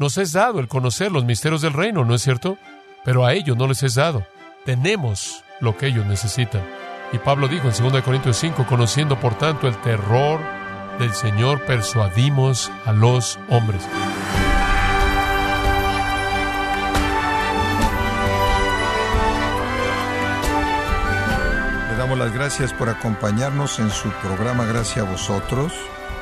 Nos 0.00 0.16
es 0.16 0.30
dado 0.30 0.60
el 0.60 0.68
conocer 0.68 1.10
los 1.10 1.24
misterios 1.24 1.60
del 1.60 1.72
reino, 1.72 2.04
¿no 2.04 2.14
es 2.14 2.22
cierto? 2.22 2.56
Pero 3.04 3.26
a 3.26 3.32
ellos 3.32 3.56
no 3.56 3.66
les 3.66 3.82
es 3.82 3.96
dado. 3.96 4.24
Tenemos 4.64 5.42
lo 5.58 5.76
que 5.76 5.88
ellos 5.88 6.06
necesitan. 6.06 6.62
Y 7.12 7.18
Pablo 7.18 7.48
dijo 7.48 7.68
en 7.68 7.92
2 7.92 8.02
Corintios 8.02 8.36
5, 8.36 8.64
conociendo 8.68 9.18
por 9.18 9.36
tanto 9.36 9.66
el 9.66 9.76
terror 9.78 10.38
del 11.00 11.12
Señor, 11.12 11.66
persuadimos 11.66 12.70
a 12.86 12.92
los 12.92 13.40
hombres. 13.48 13.82
Le 21.90 21.96
damos 21.96 22.16
las 22.18 22.32
gracias 22.32 22.72
por 22.72 22.88
acompañarnos 22.88 23.80
en 23.80 23.90
su 23.90 24.10
programa 24.22 24.64
Gracias 24.64 25.04
a 25.04 25.10
vosotros 25.10 25.72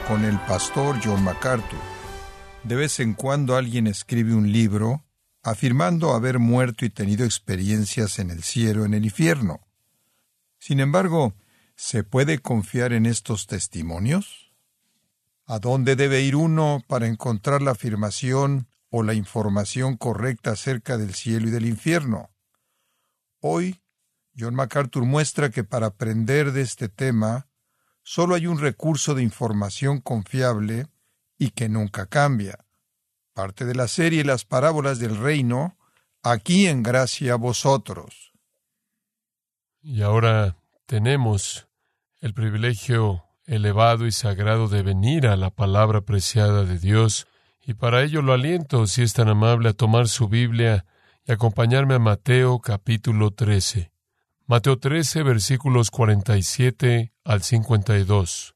con 0.09 0.25
el 0.25 0.39
pastor 0.47 0.97
John 1.05 1.23
MacArthur. 1.23 1.96
De 2.67 2.75
vez 2.75 2.99
en 2.99 3.15
cuando 3.15 3.55
alguien 3.55 3.87
escribe 3.87 4.35
un 4.35 4.51
libro 4.51 5.05
afirmando 5.45 6.15
haber 6.15 6.41
muerto 6.41 6.85
y 6.85 6.91
tenido 6.91 7.25
experiencias 7.25 8.19
en 8.19 8.33
el 8.33 8.43
cielo, 8.43 8.85
en 8.85 8.93
el 8.93 9.05
infierno. 9.05 9.61
Sin 10.59 10.81
embargo, 10.81 11.37
¿se 11.77 12.03
puede 12.03 12.41
confiar 12.41 12.93
en 12.93 13.07
estos 13.07 13.47
testimonios? 13.47 14.53
¿A 15.45 15.61
dónde 15.61 15.95
debe 15.95 16.23
ir 16.23 16.35
uno 16.35 16.83
para 16.89 17.07
encontrar 17.07 17.63
la 17.63 17.71
afirmación 17.71 18.67
o 18.91 19.05
la 19.05 19.15
información 19.15 19.97
correcta 19.97 20.51
acerca 20.51 20.99
del 20.99 21.15
cielo 21.15 21.47
y 21.47 21.53
del 21.53 21.67
infierno? 21.67 22.31
Hoy, 23.39 23.81
John 24.37 24.57
MacArthur 24.57 25.05
muestra 25.05 25.51
que 25.51 25.63
para 25.63 25.87
aprender 25.87 26.51
de 26.51 26.63
este 26.63 26.89
tema, 26.89 27.47
solo 28.03 28.35
hay 28.35 28.49
un 28.49 28.59
recurso 28.59 29.15
de 29.15 29.23
información 29.23 30.01
confiable 30.01 30.89
y 31.39 31.51
que 31.51 31.69
nunca 31.69 32.07
cambia. 32.07 32.59
Parte 33.35 33.65
de 33.65 33.75
la 33.75 33.89
serie 33.89 34.25
Las 34.25 34.45
parábolas 34.45 34.99
del 34.99 35.17
reino, 35.17 35.77
aquí 36.23 36.67
en 36.67 36.83
gracia 36.83 37.35
a 37.35 37.37
vosotros. 37.37 38.33
Y 39.83 40.03
ahora 40.03 40.57
tenemos 40.87 41.69
el 42.21 42.35
privilegio 42.35 43.25
elevado 43.45 44.07
y 44.07 44.13
sagrado 44.13 44.69
de 44.69 44.83
venir 44.83 45.27
a 45.27 45.37
la 45.37 45.51
palabra 45.51 46.01
preciada 46.01 46.65
de 46.65 46.79
Dios, 46.79 47.27
y 47.65 47.75
para 47.75 48.03
ello 48.03 48.23
lo 48.23 48.33
aliento, 48.33 48.87
si 48.87 49.03
es 49.03 49.13
tan 49.13 49.29
amable, 49.29 49.69
a 49.69 49.73
tomar 49.73 50.09
su 50.09 50.29
Biblia 50.29 50.87
y 51.25 51.33
acompañarme 51.33 51.95
a 51.95 51.99
Mateo 51.99 52.61
capítulo 52.61 53.33
13. 53.33 53.93
Mateo 54.47 54.79
13 54.79 55.25
versículos 55.25 55.91
47 55.91 57.13
al 57.25 57.43
52. 57.43 58.55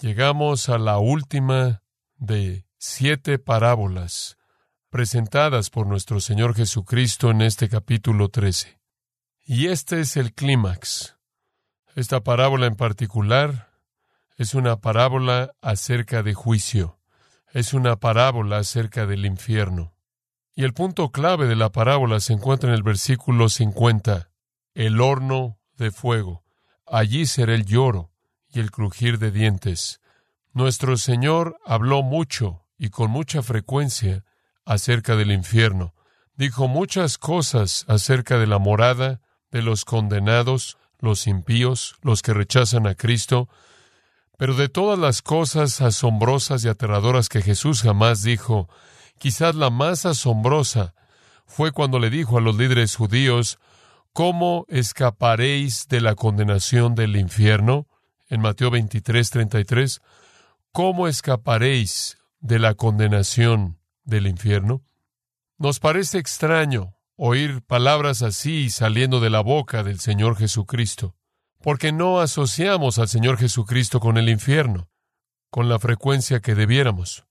Llegamos 0.00 0.68
a 0.68 0.78
la 0.78 0.98
última 0.98 1.79
de 2.20 2.66
siete 2.76 3.38
parábolas 3.38 4.36
presentadas 4.90 5.70
por 5.70 5.86
nuestro 5.86 6.20
Señor 6.20 6.54
Jesucristo 6.54 7.30
en 7.30 7.40
este 7.40 7.68
capítulo 7.68 8.28
13. 8.28 8.78
Y 9.46 9.68
este 9.68 10.00
es 10.00 10.18
el 10.18 10.34
clímax. 10.34 11.16
Esta 11.96 12.20
parábola 12.20 12.66
en 12.66 12.76
particular 12.76 13.70
es 14.36 14.54
una 14.54 14.80
parábola 14.80 15.52
acerca 15.62 16.22
de 16.22 16.34
juicio, 16.34 17.00
es 17.52 17.72
una 17.72 17.96
parábola 17.96 18.58
acerca 18.58 19.06
del 19.06 19.24
infierno. 19.24 19.94
Y 20.54 20.64
el 20.64 20.74
punto 20.74 21.10
clave 21.12 21.46
de 21.46 21.56
la 21.56 21.72
parábola 21.72 22.20
se 22.20 22.34
encuentra 22.34 22.68
en 22.68 22.74
el 22.74 22.82
versículo 22.82 23.48
50, 23.48 24.30
el 24.74 25.00
horno 25.00 25.58
de 25.78 25.90
fuego. 25.90 26.44
Allí 26.86 27.24
será 27.24 27.54
el 27.54 27.64
lloro 27.64 28.12
y 28.46 28.60
el 28.60 28.70
crujir 28.70 29.18
de 29.18 29.30
dientes. 29.30 30.00
Nuestro 30.52 30.96
Señor 30.96 31.58
habló 31.64 32.02
mucho 32.02 32.64
y 32.78 32.90
con 32.90 33.10
mucha 33.10 33.42
frecuencia 33.42 34.24
acerca 34.64 35.16
del 35.16 35.32
infierno. 35.32 35.94
Dijo 36.34 36.68
muchas 36.68 37.18
cosas 37.18 37.84
acerca 37.88 38.38
de 38.38 38.46
la 38.46 38.58
morada 38.58 39.20
de 39.50 39.62
los 39.62 39.84
condenados, 39.84 40.78
los 40.98 41.26
impíos, 41.26 41.96
los 42.02 42.22
que 42.22 42.34
rechazan 42.34 42.86
a 42.86 42.94
Cristo, 42.94 43.48
pero 44.38 44.54
de 44.54 44.68
todas 44.68 44.98
las 44.98 45.22
cosas 45.22 45.80
asombrosas 45.80 46.64
y 46.64 46.68
aterradoras 46.68 47.28
que 47.28 47.42
Jesús 47.42 47.82
jamás 47.82 48.22
dijo, 48.22 48.68
quizás 49.18 49.54
la 49.54 49.70
más 49.70 50.06
asombrosa 50.06 50.94
fue 51.46 51.72
cuando 51.72 51.98
le 51.98 52.10
dijo 52.10 52.38
a 52.38 52.40
los 52.40 52.56
líderes 52.56 52.96
judíos, 52.96 53.58
¿Cómo 54.12 54.66
escaparéis 54.68 55.86
de 55.86 56.00
la 56.00 56.16
condenación 56.16 56.96
del 56.96 57.16
infierno? 57.16 57.86
En 58.28 58.40
Mateo 58.40 58.70
23, 58.70 59.30
33. 59.30 60.00
¿Cómo 60.72 61.08
escaparéis 61.08 62.16
de 62.38 62.60
la 62.60 62.74
condenación 62.74 63.80
del 64.04 64.28
infierno? 64.28 64.84
Nos 65.58 65.80
parece 65.80 66.18
extraño 66.18 66.94
oír 67.16 67.62
palabras 67.62 68.22
así 68.22 68.70
saliendo 68.70 69.18
de 69.18 69.30
la 69.30 69.40
boca 69.40 69.82
del 69.82 69.98
Señor 69.98 70.36
Jesucristo, 70.36 71.16
porque 71.60 71.90
no 71.90 72.20
asociamos 72.20 73.00
al 73.00 73.08
Señor 73.08 73.36
Jesucristo 73.36 73.98
con 73.98 74.16
el 74.16 74.28
infierno, 74.28 74.88
con 75.50 75.68
la 75.68 75.80
frecuencia 75.80 76.38
que 76.38 76.54
debiéramos. 76.54 77.24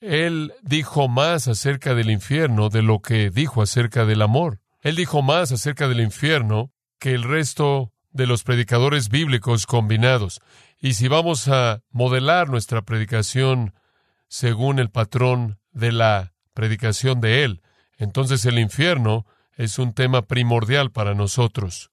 Él 0.00 0.54
dijo 0.62 1.06
más 1.06 1.48
acerca 1.48 1.94
del 1.94 2.10
infierno 2.10 2.70
de 2.70 2.80
lo 2.80 3.00
que 3.00 3.28
dijo 3.28 3.60
acerca 3.60 4.06
del 4.06 4.22
amor. 4.22 4.60
Él 4.80 4.96
dijo 4.96 5.20
más 5.20 5.52
acerca 5.52 5.86
del 5.86 6.00
infierno 6.00 6.72
que 6.98 7.12
el 7.12 7.24
resto 7.24 7.92
de 8.16 8.26
los 8.26 8.42
predicadores 8.42 9.10
bíblicos 9.10 9.66
combinados. 9.66 10.40
Y 10.78 10.94
si 10.94 11.08
vamos 11.08 11.48
a 11.48 11.82
modelar 11.90 12.48
nuestra 12.48 12.82
predicación 12.82 13.74
según 14.28 14.78
el 14.78 14.90
patrón 14.90 15.58
de 15.72 15.92
la 15.92 16.34
predicación 16.54 17.20
de 17.20 17.44
Él, 17.44 17.62
entonces 17.96 18.44
el 18.44 18.58
infierno 18.58 19.26
es 19.56 19.78
un 19.78 19.94
tema 19.94 20.22
primordial 20.22 20.90
para 20.90 21.14
nosotros. 21.14 21.90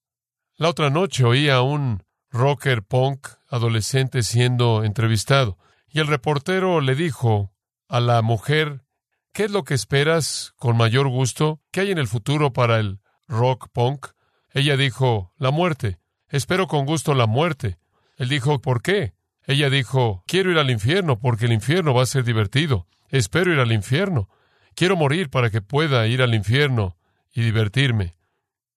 La 0.56 0.70
otra 0.70 0.90
noche 0.90 1.24
oí 1.24 1.50
a 1.50 1.62
un 1.62 2.04
rocker 2.30 2.84
punk 2.84 3.28
adolescente 3.48 4.24
siendo 4.24 4.84
entrevistado, 4.84 5.58
y 5.88 6.00
el 6.00 6.08
reportero 6.08 6.82
le 6.82 6.96
dijo 6.96 7.54
a 7.88 8.00
la 8.00 8.22
mujer, 8.22 8.84
¿qué 9.32 9.44
es 9.46 9.52
lo 9.52 9.64
que 9.64 9.76
esperas 9.76 10.54
con 10.58 10.76
mayor 10.76 11.08
gusto? 11.08 11.62
¿Qué 11.72 11.82
hay 11.82 11.92
en 11.92 12.00
el 12.00 12.08
futuro 12.08 12.52
para 12.52 12.80
el 12.80 13.00
rock 13.28 13.70
punk? 13.72 14.08
Ella 14.52 14.76
dijo, 14.76 15.34
la 15.38 15.52
muerte. 15.52 16.00
Espero 16.28 16.68
con 16.68 16.86
gusto 16.86 17.14
la 17.14 17.28
muerte. 17.28 17.78
Él 18.18 18.30
dijo, 18.30 18.62
¿por 18.62 18.82
qué? 18.82 19.14
Ella 19.46 19.70
dijo, 19.70 20.24
quiero 20.28 20.52
ir 20.52 20.58
al 20.58 20.70
infierno 20.70 21.20
porque 21.20 21.46
el 21.46 21.54
infierno 21.54 21.94
va 21.94 22.04
a 22.04 22.08
ser 22.08 22.24
divertido. 22.24 22.88
Espero 23.10 23.54
ir 23.54 23.60
al 23.60 23.72
infierno. 23.72 24.30
Quiero 24.76 24.96
morir 24.96 25.30
para 25.30 25.50
que 25.50 25.62
pueda 25.62 26.08
ir 26.08 26.22
al 26.22 26.34
infierno 26.34 26.98
y 27.34 27.42
divertirme. 27.42 28.16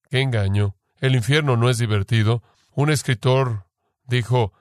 ¡Qué 0.09 0.21
engaño! 0.21 0.75
El 0.99 1.15
infierno 1.15 1.57
no 1.57 1.69
es 1.69 1.77
divertido. 1.77 2.43
Un 2.73 2.89
escritor 2.89 3.65
dijo, 4.07 4.53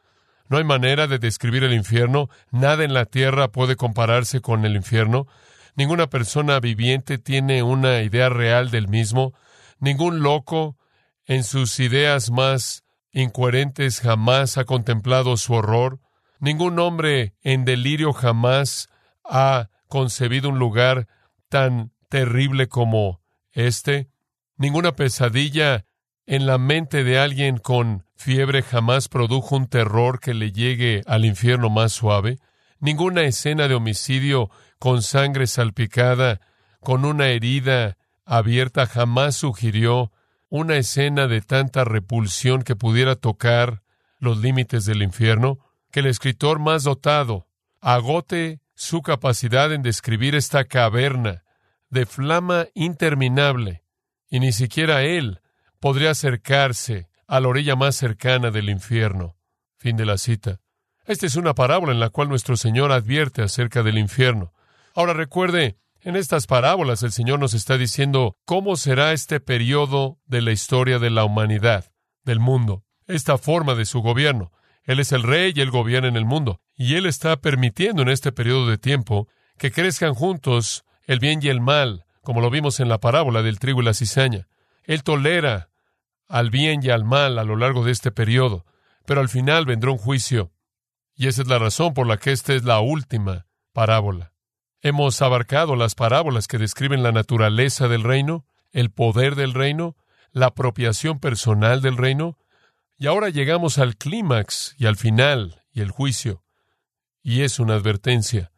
no 0.49 0.59
hay 0.59 0.65
manera 0.65 1.07
de 1.07 1.19
describir 1.19 1.65
el 1.65 1.73
infierno, 1.73 2.29
nada 2.51 2.85
en 2.85 2.95
la 2.95 3.05
tierra 3.05 3.49
puede 3.49 3.77
compararse 3.77 4.41
con 4.41 4.65
el 4.65 4.77
infierno, 4.77 5.27
ninguna 5.75 6.09
persona 6.09 6.61
viviente 6.61 7.19
tiene 7.19 7.63
una 7.63 8.03
idea 8.03 8.29
real 8.29 8.71
del 8.71 8.89
mismo, 8.89 9.35
ningún 9.81 10.23
loco 10.23 10.77
en 11.27 11.43
sus 11.43 11.81
ideas 11.81 12.31
más 12.31 12.85
incoherentes 13.17 14.01
jamás 14.01 14.59
ha 14.59 14.65
contemplado 14.65 15.39
su 15.39 15.55
horror, 15.55 16.01
ningún 16.39 16.79
hombre 16.79 17.35
en 17.43 17.65
delirio 17.65 18.13
jamás 18.13 18.91
ha 19.25 19.71
concebido 19.89 20.51
un 20.51 20.59
lugar 20.59 21.09
tan 21.49 21.93
terrible 22.11 22.69
como 22.69 23.23
este, 23.53 24.11
ninguna 24.59 24.93
pesadilla 24.97 25.87
en 26.27 26.45
la 26.45 26.59
mente 26.59 27.05
de 27.05 27.19
alguien 27.19 27.57
con 27.57 28.05
fiebre 28.17 28.63
jamás 28.63 29.09
produjo 29.09 29.57
un 29.57 29.67
terror 29.67 30.21
que 30.21 30.35
le 30.35 30.53
llegue 30.53 31.03
al 31.07 31.25
infierno 31.25 31.71
más 31.71 31.93
suave, 31.93 32.39
ninguna 32.81 33.23
escena 33.23 33.67
de 33.67 33.77
homicidio 33.77 34.51
con 34.79 35.01
sangre 35.01 35.47
salpicada, 35.47 36.43
con 36.81 37.07
una 37.07 37.29
herida 37.29 37.97
abierta 38.27 38.87
jamás 38.87 39.37
sugirió 39.37 40.13
una 40.49 40.77
escena 40.77 41.27
de 41.27 41.41
tanta 41.41 41.85
repulsión 41.85 42.63
que 42.63 42.77
pudiera 42.77 43.17
tocar 43.17 43.83
los 44.19 44.39
límites 44.39 44.85
del 44.85 45.03
infierno, 45.03 45.59
que 45.91 46.01
el 46.01 46.07
escritor 46.07 46.59
más 46.59 46.85
dotado 46.85 47.47
agote 47.81 48.61
su 48.75 49.03
capacidad 49.03 49.73
en 49.73 49.83
describir 49.83 50.35
esta 50.35 50.65
caverna 50.65 51.45
de 51.91 52.07
flama 52.07 52.67
interminable, 52.75 53.85
y 54.29 54.41
ni 54.41 54.53
siquiera 54.53 55.03
él 55.03 55.41
podría 55.81 56.11
acercarse 56.11 57.09
a 57.27 57.41
la 57.41 57.49
orilla 57.49 57.77
más 57.77 57.97
cercana 57.97 58.51
del 58.51 58.71
infierno. 58.71 59.37
Fin 59.77 59.97
de 59.97 60.07
la 60.07 60.19
cita. 60.19 60.61
Esta 61.05 61.27
es 61.27 61.37
una 61.37 61.55
parábola 61.55 61.93
en 61.93 62.01
la 62.01 62.11
cual 62.11 62.29
nuestro 62.29 62.57
Señor 62.57 62.91
advierte 62.93 63.43
acerca 63.43 63.83
del 63.83 63.99
infierno. 63.99 64.53
Ahora 64.95 65.13
recuerde, 65.13 65.77
en 66.07 66.15
estas 66.15 66.47
parábolas 66.47 67.03
el 67.03 67.11
Señor 67.11 67.41
nos 67.41 67.53
está 67.53 67.77
diciendo 67.77 68.37
cómo 68.45 68.77
será 68.77 69.13
este 69.13 69.41
periodo 69.41 70.21
de 70.25 70.41
la 70.41 70.53
historia 70.53 71.01
de 71.01 71.11
la 71.11 71.25
humanidad, 71.25 71.91
del 72.23 72.39
mundo, 72.39 72.85
esta 73.09 73.39
forma 73.39 73.75
de 73.75 73.87
su 73.87 74.03
gobierno. 74.03 74.53
Él 74.85 75.01
es 75.01 75.11
el 75.11 75.25
rey 75.25 75.53
y 75.53 75.61
él 75.63 75.73
gobierna 75.73 76.07
en 76.07 76.15
el 76.15 76.25
mundo. 76.25 76.61
Y 76.77 76.95
él 76.95 77.07
está 77.07 77.41
permitiendo 77.41 78.03
en 78.03 78.09
este 78.09 78.31
periodo 78.31 78.69
de 78.69 78.79
tiempo 78.79 79.27
que 79.59 79.73
crezcan 79.73 80.15
juntos 80.15 80.85
el 81.09 81.19
bien 81.19 81.41
y 81.43 81.49
el 81.49 81.61
mal, 81.61 82.05
como 82.23 82.41
lo 82.41 82.51
vimos 82.51 82.79
en 82.79 82.89
la 82.89 82.99
parábola 82.99 83.43
del 83.43 83.59
trigo 83.59 83.83
y 83.83 83.85
la 83.85 83.93
cizaña. 83.93 84.47
Él 84.85 85.03
tolera 85.03 85.71
al 86.29 86.51
bien 86.51 86.85
y 86.85 86.91
al 86.91 87.05
mal 87.05 87.37
a 87.37 87.43
lo 87.43 87.57
largo 87.57 87.85
de 87.85 87.91
este 87.91 88.13
periodo, 88.13 88.65
pero 89.07 89.21
al 89.21 89.29
final 89.29 89.67
vendrá 89.67 89.91
un 89.91 89.99
juicio. 89.99 90.53
Y 91.17 91.27
esa 91.27 91.43
es 91.43 91.49
la 91.49 91.59
razón 91.59 91.95
por 91.95 92.07
la 92.07 92.17
que 92.17 92.31
esta 92.31 92.55
es 92.55 92.63
la 92.63 92.79
última 92.79 93.49
parábola. 93.73 94.36
Hemos 94.87 95.21
abarcado 95.21 95.75
las 95.75 95.97
parábolas 95.97 96.47
que 96.47 96.59
describen 96.59 97.03
la 97.03 97.11
naturaleza 97.11 97.89
del 97.89 98.05
reino, 98.05 98.47
el 98.71 98.93
poder 98.93 99.35
del 99.35 99.53
reino, 99.53 99.97
la 100.31 100.47
apropiación 100.47 101.19
personal 101.19 101.83
del 101.83 101.97
reino, 101.97 102.39
y 102.97 103.09
ahora 103.09 103.29
llegamos 103.29 103.79
al 103.79 103.97
clímax 103.97 104.77
y 104.79 104.87
al 104.87 104.95
final 104.95 105.65
y 105.73 105.81
el 105.81 105.91
juicio. 105.91 106.45
Y 107.21 107.43
es 107.43 107.59
una 107.59 107.75
advertencia, 107.75 108.53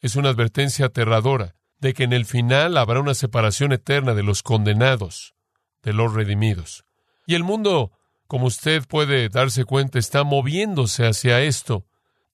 es 0.00 0.16
una 0.16 0.30
advertencia 0.30 0.86
aterradora 0.86 1.54
de 1.78 1.94
que 1.94 2.02
en 2.02 2.12
el 2.12 2.26
final 2.26 2.76
habrá 2.76 2.98
una 2.98 3.14
separación 3.14 3.72
eterna 3.72 4.14
de 4.14 4.24
los 4.24 4.42
condenados, 4.42 5.36
de 5.84 5.92
los 5.92 6.12
redimidos. 6.12 6.86
Y 7.24 7.36
el 7.36 7.44
mundo, 7.44 7.92
como 8.26 8.46
usted 8.46 8.82
puede 8.88 9.28
darse 9.28 9.64
cuenta, 9.64 10.00
está 10.00 10.24
moviéndose 10.24 11.06
hacia 11.06 11.40
esto. 11.40 11.86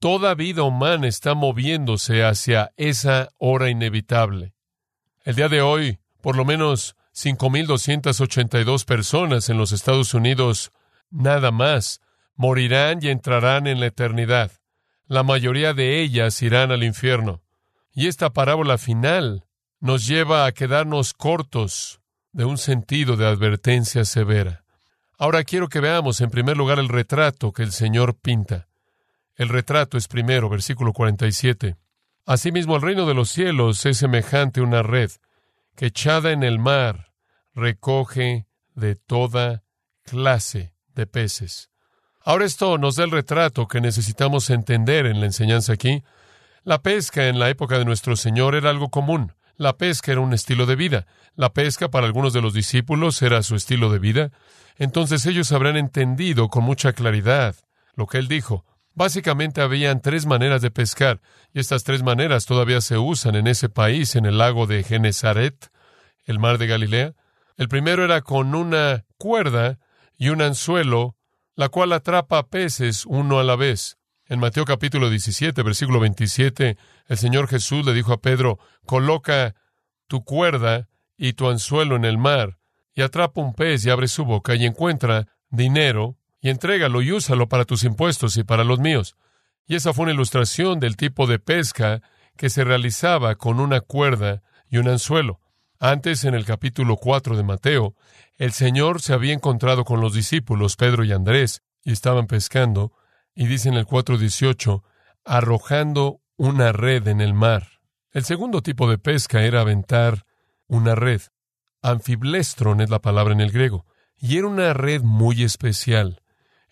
Toda 0.04 0.34
vida 0.34 0.64
humana 0.64 1.08
está 1.08 1.32
moviéndose 1.32 2.24
hacia 2.24 2.72
esa 2.76 3.30
hora 3.38 3.70
inevitable. 3.70 4.52
El 5.24 5.34
día 5.34 5.48
de 5.48 5.62
hoy, 5.62 5.98
por 6.20 6.36
lo 6.36 6.44
menos 6.44 6.94
5.282 7.14 8.84
personas 8.84 9.48
en 9.48 9.56
los 9.56 9.72
Estados 9.72 10.12
Unidos, 10.12 10.72
nada 11.08 11.50
más, 11.52 12.02
morirán 12.34 12.98
y 13.00 13.08
entrarán 13.08 13.66
en 13.66 13.80
la 13.80 13.86
eternidad. 13.86 14.52
La 15.06 15.22
mayoría 15.22 15.72
de 15.72 16.02
ellas 16.02 16.42
irán 16.42 16.70
al 16.70 16.84
infierno. 16.84 17.42
Y 17.94 18.06
esta 18.06 18.28
parábola 18.28 18.76
final 18.76 19.46
nos 19.80 20.06
lleva 20.06 20.44
a 20.44 20.52
quedarnos 20.52 21.14
cortos 21.14 22.02
de 22.30 22.44
un 22.44 22.58
sentido 22.58 23.16
de 23.16 23.26
advertencia 23.26 24.04
severa. 24.04 24.66
Ahora 25.16 25.44
quiero 25.44 25.70
que 25.70 25.80
veamos 25.80 26.20
en 26.20 26.28
primer 26.28 26.58
lugar 26.58 26.78
el 26.78 26.90
retrato 26.90 27.52
que 27.54 27.62
el 27.62 27.72
Señor 27.72 28.14
pinta. 28.20 28.68
El 29.36 29.48
retrato 29.48 29.98
es 29.98 30.08
primero, 30.08 30.48
versículo 30.48 30.92
47. 30.92 31.76
Asimismo, 32.26 32.76
el 32.76 32.82
reino 32.82 33.06
de 33.06 33.14
los 33.14 33.30
cielos 33.30 33.84
es 33.84 33.98
semejante 33.98 34.60
a 34.60 34.62
una 34.62 34.82
red 34.82 35.10
que 35.76 35.86
echada 35.86 36.30
en 36.30 36.42
el 36.42 36.58
mar 36.58 37.12
recoge 37.54 38.46
de 38.74 38.94
toda 38.94 39.64
clase 40.04 40.72
de 40.94 41.06
peces. 41.06 41.70
Ahora 42.22 42.44
esto 42.44 42.78
nos 42.78 42.96
da 42.96 43.04
el 43.04 43.10
retrato 43.10 43.68
que 43.68 43.80
necesitamos 43.80 44.48
entender 44.50 45.06
en 45.06 45.20
la 45.20 45.26
enseñanza 45.26 45.72
aquí. 45.74 46.02
La 46.62 46.80
pesca 46.80 47.28
en 47.28 47.38
la 47.38 47.50
época 47.50 47.78
de 47.78 47.84
nuestro 47.84 48.16
Señor 48.16 48.54
era 48.54 48.70
algo 48.70 48.88
común. 48.88 49.34
La 49.56 49.76
pesca 49.76 50.12
era 50.12 50.20
un 50.20 50.32
estilo 50.32 50.66
de 50.66 50.76
vida. 50.76 51.06
La 51.34 51.52
pesca 51.52 51.90
para 51.90 52.06
algunos 52.06 52.32
de 52.32 52.40
los 52.40 52.54
discípulos 52.54 53.20
era 53.20 53.42
su 53.42 53.56
estilo 53.56 53.90
de 53.90 53.98
vida. 53.98 54.30
Entonces 54.76 55.26
ellos 55.26 55.52
habrán 55.52 55.76
entendido 55.76 56.48
con 56.48 56.64
mucha 56.64 56.92
claridad 56.92 57.56
lo 57.94 58.06
que 58.06 58.18
él 58.18 58.28
dijo. 58.28 58.64
Básicamente 58.94 59.60
habían 59.60 60.00
tres 60.00 60.24
maneras 60.24 60.62
de 60.62 60.70
pescar, 60.70 61.20
y 61.52 61.60
estas 61.60 61.84
tres 61.84 62.02
maneras 62.02 62.46
todavía 62.46 62.80
se 62.80 62.96
usan 62.96 63.34
en 63.34 63.46
ese 63.46 63.68
país, 63.68 64.14
en 64.14 64.24
el 64.24 64.38
lago 64.38 64.66
de 64.66 64.84
Genezaret, 64.84 65.70
el 66.24 66.38
mar 66.38 66.58
de 66.58 66.68
Galilea. 66.68 67.14
El 67.56 67.68
primero 67.68 68.04
era 68.04 68.22
con 68.22 68.54
una 68.54 69.04
cuerda 69.18 69.78
y 70.16 70.28
un 70.28 70.42
anzuelo 70.42 71.16
la 71.56 71.68
cual 71.68 71.92
atrapa 71.92 72.48
peces 72.48 73.06
uno 73.06 73.38
a 73.38 73.44
la 73.44 73.56
vez. 73.56 73.98
En 74.26 74.40
Mateo 74.40 74.64
capítulo 74.64 75.10
17, 75.10 75.62
versículo 75.62 76.00
27, 76.00 76.76
el 77.06 77.18
Señor 77.18 77.46
Jesús 77.48 77.84
le 77.84 77.92
dijo 77.92 78.12
a 78.12 78.20
Pedro, 78.20 78.58
coloca 78.86 79.54
tu 80.06 80.24
cuerda 80.24 80.88
y 81.16 81.34
tu 81.34 81.48
anzuelo 81.48 81.96
en 81.96 82.04
el 82.04 82.18
mar, 82.18 82.58
y 82.94 83.02
atrapa 83.02 83.40
un 83.40 83.54
pez 83.54 83.84
y 83.84 83.90
abre 83.90 84.08
su 84.08 84.24
boca 84.24 84.54
y 84.54 84.64
encuentra 84.64 85.28
dinero, 85.50 86.16
y 86.44 86.50
entrégalo 86.50 87.00
y 87.00 87.10
úsalo 87.10 87.48
para 87.48 87.64
tus 87.64 87.84
impuestos 87.84 88.36
y 88.36 88.44
para 88.44 88.64
los 88.64 88.78
míos. 88.78 89.16
Y 89.66 89.76
esa 89.76 89.94
fue 89.94 90.02
una 90.02 90.12
ilustración 90.12 90.78
del 90.78 90.94
tipo 90.94 91.26
de 91.26 91.38
pesca 91.38 92.02
que 92.36 92.50
se 92.50 92.64
realizaba 92.64 93.36
con 93.36 93.60
una 93.60 93.80
cuerda 93.80 94.42
y 94.68 94.76
un 94.76 94.88
anzuelo. 94.88 95.40
Antes, 95.80 96.22
en 96.24 96.34
el 96.34 96.44
capítulo 96.44 96.98
4 96.98 97.38
de 97.38 97.44
Mateo, 97.44 97.94
el 98.36 98.52
Señor 98.52 99.00
se 99.00 99.14
había 99.14 99.32
encontrado 99.32 99.86
con 99.86 100.02
los 100.02 100.12
discípulos, 100.12 100.76
Pedro 100.76 101.02
y 101.02 101.12
Andrés, 101.12 101.62
y 101.82 101.92
estaban 101.92 102.26
pescando, 102.26 102.92
y 103.34 103.46
dice 103.46 103.70
en 103.70 103.76
el 103.76 103.86
4.18, 103.86 104.82
arrojando 105.24 106.20
una 106.36 106.72
red 106.72 107.08
en 107.08 107.22
el 107.22 107.32
mar. 107.32 107.80
El 108.10 108.24
segundo 108.24 108.60
tipo 108.60 108.90
de 108.90 108.98
pesca 108.98 109.44
era 109.44 109.62
aventar 109.62 110.26
una 110.66 110.94
red. 110.94 111.22
Anfiblestron 111.80 112.82
es 112.82 112.90
la 112.90 113.00
palabra 113.00 113.32
en 113.32 113.40
el 113.40 113.50
griego, 113.50 113.86
y 114.18 114.36
era 114.36 114.46
una 114.46 114.74
red 114.74 115.00
muy 115.00 115.42
especial. 115.42 116.20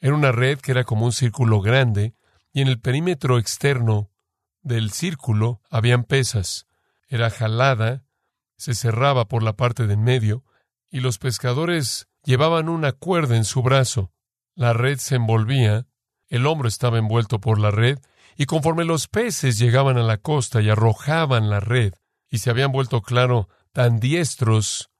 Era 0.03 0.17
una 0.17 0.33
red 0.33 0.59
que 0.59 0.73
era 0.73 0.83
como 0.83 1.07
un 1.07 1.13
círculo 1.13 1.61
grande, 1.61 2.17
y 2.53 2.61
en 2.61 2.67
el 2.67 2.81
perímetro 2.81 3.39
externo 3.39 4.11
del 4.61 4.91
círculo 4.91 5.63
habían 5.71 6.03
pesas. 6.03 6.67
Era 7.07 7.31
jalada, 7.31 8.05
se 8.57 8.75
cerraba 8.75 9.29
por 9.29 9.45
la 9.45 9.55
parte 9.55 9.87
de 9.87 9.95
en 9.95 10.03
medio, 10.03 10.45
y 10.91 11.01
los 11.01 11.19
pescadores 11.19 12.09
llevaban 12.25 12.69
una 12.69 12.91
cuerda 12.91 13.37
en 13.37 13.45
su 13.45 13.63
brazo. 13.63 14.11
La 14.57 14.73
red 14.73 14.99
se 14.99 15.15
envolvía, 15.15 15.87
el 16.27 16.49
hombro 16.49 16.69
estaba 16.69 16.99
envuelto 16.99 17.41
por 17.41 17.61
la 17.61 17.71
red, 17.71 18.01
y 18.37 18.47
conforme 18.47 18.85
los 18.85 19.07
peces 19.07 19.57
llegaban 19.57 19.99
a 19.99 20.03
la 20.03 20.17
costa 20.17 20.61
y 20.61 20.69
arrojaban 20.69 21.49
la 21.49 21.61
red, 21.61 21.95
y 22.29 22.39
se 22.39 22.51
habían 22.51 22.73
vuelto, 22.73 23.03
claro, 23.03 23.49
tan 23.71 24.01
diestros 24.01 24.91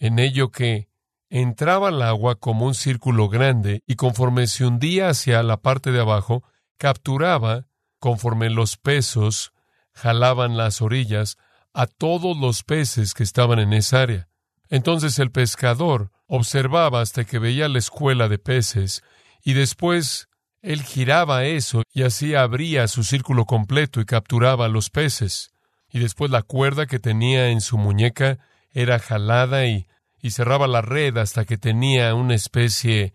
en 0.00 0.18
ello 0.18 0.50
que 0.50 0.89
entraba 1.30 1.88
el 1.88 2.02
agua 2.02 2.34
como 2.34 2.66
un 2.66 2.74
círculo 2.74 3.28
grande, 3.28 3.82
y 3.86 3.94
conforme 3.94 4.46
se 4.48 4.66
hundía 4.66 5.08
hacia 5.08 5.42
la 5.42 5.56
parte 5.58 5.92
de 5.92 6.00
abajo, 6.00 6.42
capturaba, 6.76 7.66
conforme 7.98 8.50
los 8.50 8.76
pesos 8.76 9.52
jalaban 9.92 10.56
las 10.56 10.82
orillas, 10.82 11.38
a 11.72 11.86
todos 11.86 12.36
los 12.36 12.64
peces 12.64 13.14
que 13.14 13.22
estaban 13.22 13.58
en 13.58 13.72
esa 13.72 14.02
área. 14.02 14.28
Entonces 14.68 15.18
el 15.18 15.30
pescador 15.30 16.10
observaba 16.26 17.00
hasta 17.00 17.24
que 17.24 17.38
veía 17.38 17.68
la 17.68 17.78
escuela 17.78 18.28
de 18.28 18.38
peces 18.38 19.02
y 19.42 19.52
después 19.52 20.28
él 20.62 20.82
giraba 20.82 21.44
eso 21.44 21.82
y 21.92 22.02
así 22.02 22.34
abría 22.34 22.88
su 22.88 23.02
círculo 23.02 23.46
completo 23.46 24.00
y 24.00 24.04
capturaba 24.04 24.68
los 24.68 24.90
peces. 24.90 25.52
Y 25.88 25.98
después 25.98 26.30
la 26.30 26.42
cuerda 26.42 26.86
que 26.86 26.98
tenía 26.98 27.48
en 27.48 27.60
su 27.60 27.78
muñeca 27.78 28.38
era 28.72 28.98
jalada 28.98 29.66
y, 29.66 29.88
y 30.22 30.30
cerraba 30.30 30.66
la 30.66 30.82
red 30.82 31.16
hasta 31.16 31.44
que 31.44 31.58
tenía 31.58 32.14
una 32.14 32.34
especie 32.34 33.14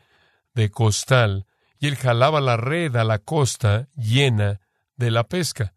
de 0.53 0.69
costal 0.71 1.45
y 1.79 1.87
él 1.87 1.95
jalaba 1.95 2.41
la 2.41 2.57
red 2.57 2.95
a 2.95 3.03
la 3.03 3.19
costa 3.19 3.87
llena 3.95 4.61
de 4.95 5.11
la 5.11 5.25
pesca. 5.25 5.73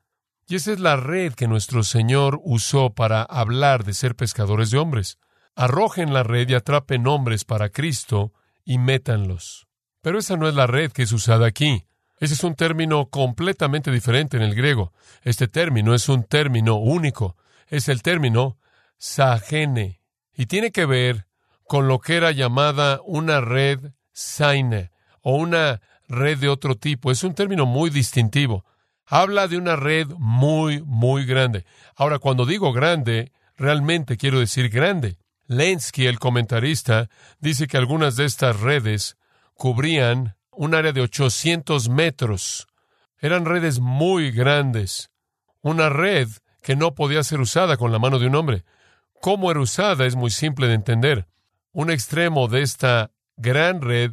Y 0.46 0.54
esa 0.54 0.72
es 0.72 0.80
la 0.80 0.96
red 0.96 1.34
que 1.34 1.48
nuestro 1.48 1.82
Señor 1.82 2.40
usó 2.42 2.94
para 2.94 3.22
hablar 3.22 3.84
de 3.84 3.92
ser 3.94 4.14
pescadores 4.16 4.70
de 4.70 4.78
hombres 4.78 5.18
arrojen 5.58 6.14
la 6.14 6.22
red 6.22 6.48
y 6.48 6.54
atrapen 6.54 7.08
hombres 7.08 7.44
para 7.44 7.70
Cristo 7.70 8.32
y 8.64 8.78
métanlos. 8.78 9.66
Pero 10.02 10.20
esa 10.20 10.36
no 10.36 10.48
es 10.48 10.54
la 10.54 10.68
red 10.68 10.92
que 10.92 11.02
es 11.02 11.10
usada 11.10 11.48
aquí. 11.48 11.84
Ese 12.20 12.34
es 12.34 12.44
un 12.44 12.54
término 12.54 13.06
completamente 13.10 13.90
diferente 13.90 14.36
en 14.36 14.44
el 14.44 14.54
griego. 14.54 14.92
Este 15.22 15.48
término 15.48 15.94
es 15.94 16.08
un 16.08 16.22
término 16.22 16.76
único. 16.76 17.36
Es 17.66 17.88
el 17.88 18.02
término 18.02 18.56
sahene. 18.98 19.97
Y 20.38 20.46
tiene 20.46 20.70
que 20.70 20.86
ver 20.86 21.26
con 21.64 21.88
lo 21.88 21.98
que 21.98 22.16
era 22.16 22.30
llamada 22.30 23.00
una 23.04 23.40
red 23.40 23.80
saine 24.12 24.92
o 25.20 25.34
una 25.34 25.82
red 26.06 26.38
de 26.38 26.48
otro 26.48 26.76
tipo. 26.76 27.10
Es 27.10 27.24
un 27.24 27.34
término 27.34 27.66
muy 27.66 27.90
distintivo. 27.90 28.64
Habla 29.04 29.48
de 29.48 29.56
una 29.56 29.74
red 29.74 30.06
muy, 30.16 30.80
muy 30.84 31.26
grande. 31.26 31.66
Ahora, 31.96 32.20
cuando 32.20 32.46
digo 32.46 32.72
grande, 32.72 33.32
realmente 33.56 34.16
quiero 34.16 34.38
decir 34.38 34.68
grande. 34.68 35.18
Lensky, 35.48 36.06
el 36.06 36.20
comentarista, 36.20 37.08
dice 37.40 37.66
que 37.66 37.76
algunas 37.76 38.14
de 38.14 38.26
estas 38.26 38.60
redes 38.60 39.16
cubrían 39.54 40.36
un 40.52 40.76
área 40.76 40.92
de 40.92 41.00
800 41.00 41.88
metros. 41.88 42.68
Eran 43.18 43.44
redes 43.44 43.80
muy 43.80 44.30
grandes. 44.30 45.10
Una 45.62 45.88
red 45.88 46.28
que 46.62 46.76
no 46.76 46.94
podía 46.94 47.24
ser 47.24 47.40
usada 47.40 47.76
con 47.76 47.90
la 47.90 47.98
mano 47.98 48.20
de 48.20 48.28
un 48.28 48.36
hombre. 48.36 48.64
Cómo 49.20 49.50
era 49.50 49.60
usada 49.60 50.06
es 50.06 50.16
muy 50.16 50.30
simple 50.30 50.68
de 50.68 50.74
entender. 50.74 51.26
Un 51.72 51.90
extremo 51.90 52.48
de 52.48 52.62
esta 52.62 53.10
gran 53.36 53.80
red 53.80 54.12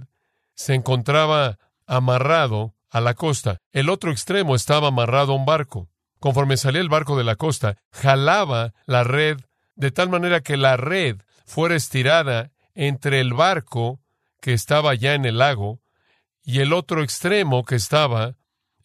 se 0.56 0.74
encontraba 0.74 1.60
amarrado 1.86 2.74
a 2.90 3.02
la 3.02 3.14
costa. 3.14 3.58
El 3.72 3.90
otro 3.90 4.12
extremo 4.12 4.56
estaba 4.56 4.88
amarrado 4.88 5.34
a 5.34 5.36
un 5.36 5.46
barco. 5.46 5.90
Conforme 6.20 6.58
salía 6.58 6.82
el 6.82 6.90
barco 6.90 7.18
de 7.18 7.24
la 7.24 7.36
costa, 7.36 7.78
jalaba 7.92 8.74
la 8.86 9.04
red 9.04 9.40
de 9.76 9.92
tal 9.92 10.10
manera 10.10 10.42
que 10.42 10.58
la 10.58 10.78
red 10.78 11.18
fuera 11.46 11.76
estirada 11.76 12.52
entre 12.74 13.20
el 13.20 13.34
barco 13.34 14.00
que 14.42 14.54
estaba 14.54 14.96
ya 14.96 15.14
en 15.14 15.26
el 15.26 15.38
lago 15.38 15.82
y 16.44 16.60
el 16.60 16.74
otro 16.74 17.04
extremo 17.04 17.64
que 17.64 17.76
estaba 17.76 18.36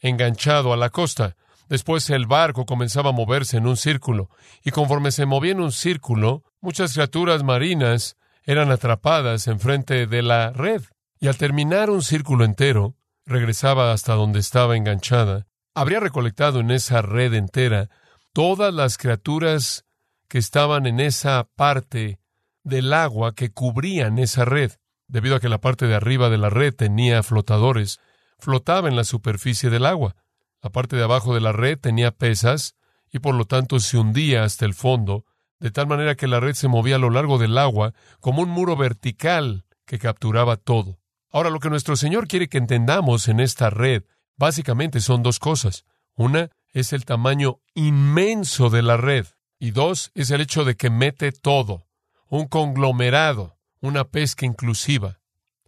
enganchado 0.01 0.73
a 0.73 0.77
la 0.77 0.91
costa. 0.91 1.37
Después 1.71 2.11
el 2.11 2.27
barco 2.27 2.67
comenzaba 2.67 3.11
a 3.11 3.13
moverse 3.13 3.57
en 3.57 3.69
un 3.69 3.77
círculo, 3.77 4.29
y 4.65 4.73
conforme 4.73 5.13
se 5.13 5.25
movía 5.25 5.53
en 5.53 5.61
un 5.61 5.71
círculo, 5.71 6.43
muchas 6.61 6.95
criaturas 6.95 7.45
marinas 7.45 8.17
eran 8.43 8.73
atrapadas 8.73 9.47
enfrente 9.47 10.09
de 10.09 10.23
la 10.23 10.51
red. 10.51 10.83
Y 11.21 11.29
al 11.29 11.37
terminar 11.37 11.89
un 11.89 12.03
círculo 12.03 12.45
entero, 12.45 12.97
regresaba 13.25 13.93
hasta 13.93 14.15
donde 14.15 14.41
estaba 14.41 14.77
enganchada. 14.77 15.47
Habría 15.73 16.01
recolectado 16.01 16.59
en 16.59 16.73
esa 16.73 17.03
red 17.03 17.35
entera 17.35 17.89
todas 18.33 18.75
las 18.75 18.99
criaturas 18.99 19.85
que 20.27 20.39
estaban 20.39 20.87
en 20.87 20.99
esa 20.99 21.49
parte 21.55 22.19
del 22.65 22.93
agua 22.93 23.37
que 23.37 23.53
cubrían 23.53 24.19
esa 24.19 24.45
red, 24.45 24.73
debido 25.07 25.37
a 25.37 25.41
que 25.41 25.49
la 25.49 25.61
parte 25.61 25.87
de 25.87 25.95
arriba 25.95 26.31
de 26.31 26.39
la 26.39 26.51
red 26.51 26.75
tenía 26.75 27.23
flotadores, 27.23 28.01
flotaba 28.41 28.89
en 28.89 28.97
la 28.97 29.05
superficie 29.05 29.71
del 29.71 29.87
agua. 29.87 30.17
La 30.63 30.71
parte 30.71 30.97
de 30.97 31.03
abajo 31.03 31.35
de 31.35 31.41
la 31.41 31.53
red 31.53 31.79
tenía 31.79 32.11
pesas 32.11 32.75
y 33.11 33.19
por 33.19 33.35
lo 33.35 33.45
tanto 33.45 33.81
se 33.81 33.99
hundía 33.99 34.45
hasta 34.45 34.65
el 34.67 34.75
fondo, 34.75 35.25
de 35.59 35.71
tal 35.71 35.87
manera 35.87 36.15
que 36.15 36.27
la 36.27 36.41
red 36.41 36.55
se 36.55 36.69
movía 36.69 36.97
a 36.97 36.99
lo 36.99 37.11
largo 37.11 37.39
del 37.39 37.59
agua 37.59 37.95
como 38.21 38.43
un 38.43 38.49
muro 38.49 38.77
vertical 38.77 39.65
que 39.87 39.99
capturaba 39.99 40.57
todo. 40.57 41.01
Ahora, 41.31 41.51
lo 41.51 41.61
que 41.61 41.71
nuestro 41.71 41.97
Señor 41.97 42.27
quiere 42.27 42.49
que 42.49 42.59
entendamos 42.59 43.29
en 43.29 43.41
esta 43.41 43.71
red 43.71 44.05
básicamente 44.37 45.01
son 45.01 45.23
dos 45.23 45.39
cosas. 45.39 45.85
Una 46.15 46.51
es 46.73 46.93
el 46.93 47.05
tamaño 47.05 47.61
inmenso 47.75 48.71
de 48.71 48.83
la 48.83 48.97
red 48.97 49.27
y 49.59 49.71
dos 49.71 50.11
es 50.15 50.31
el 50.31 50.41
hecho 50.41 50.65
de 50.65 50.77
que 50.77 50.91
mete 50.91 51.33
todo, 51.33 51.87
un 52.29 52.47
conglomerado, 52.47 53.59
una 53.81 54.05
pesca 54.05 54.47
inclusiva. 54.47 55.21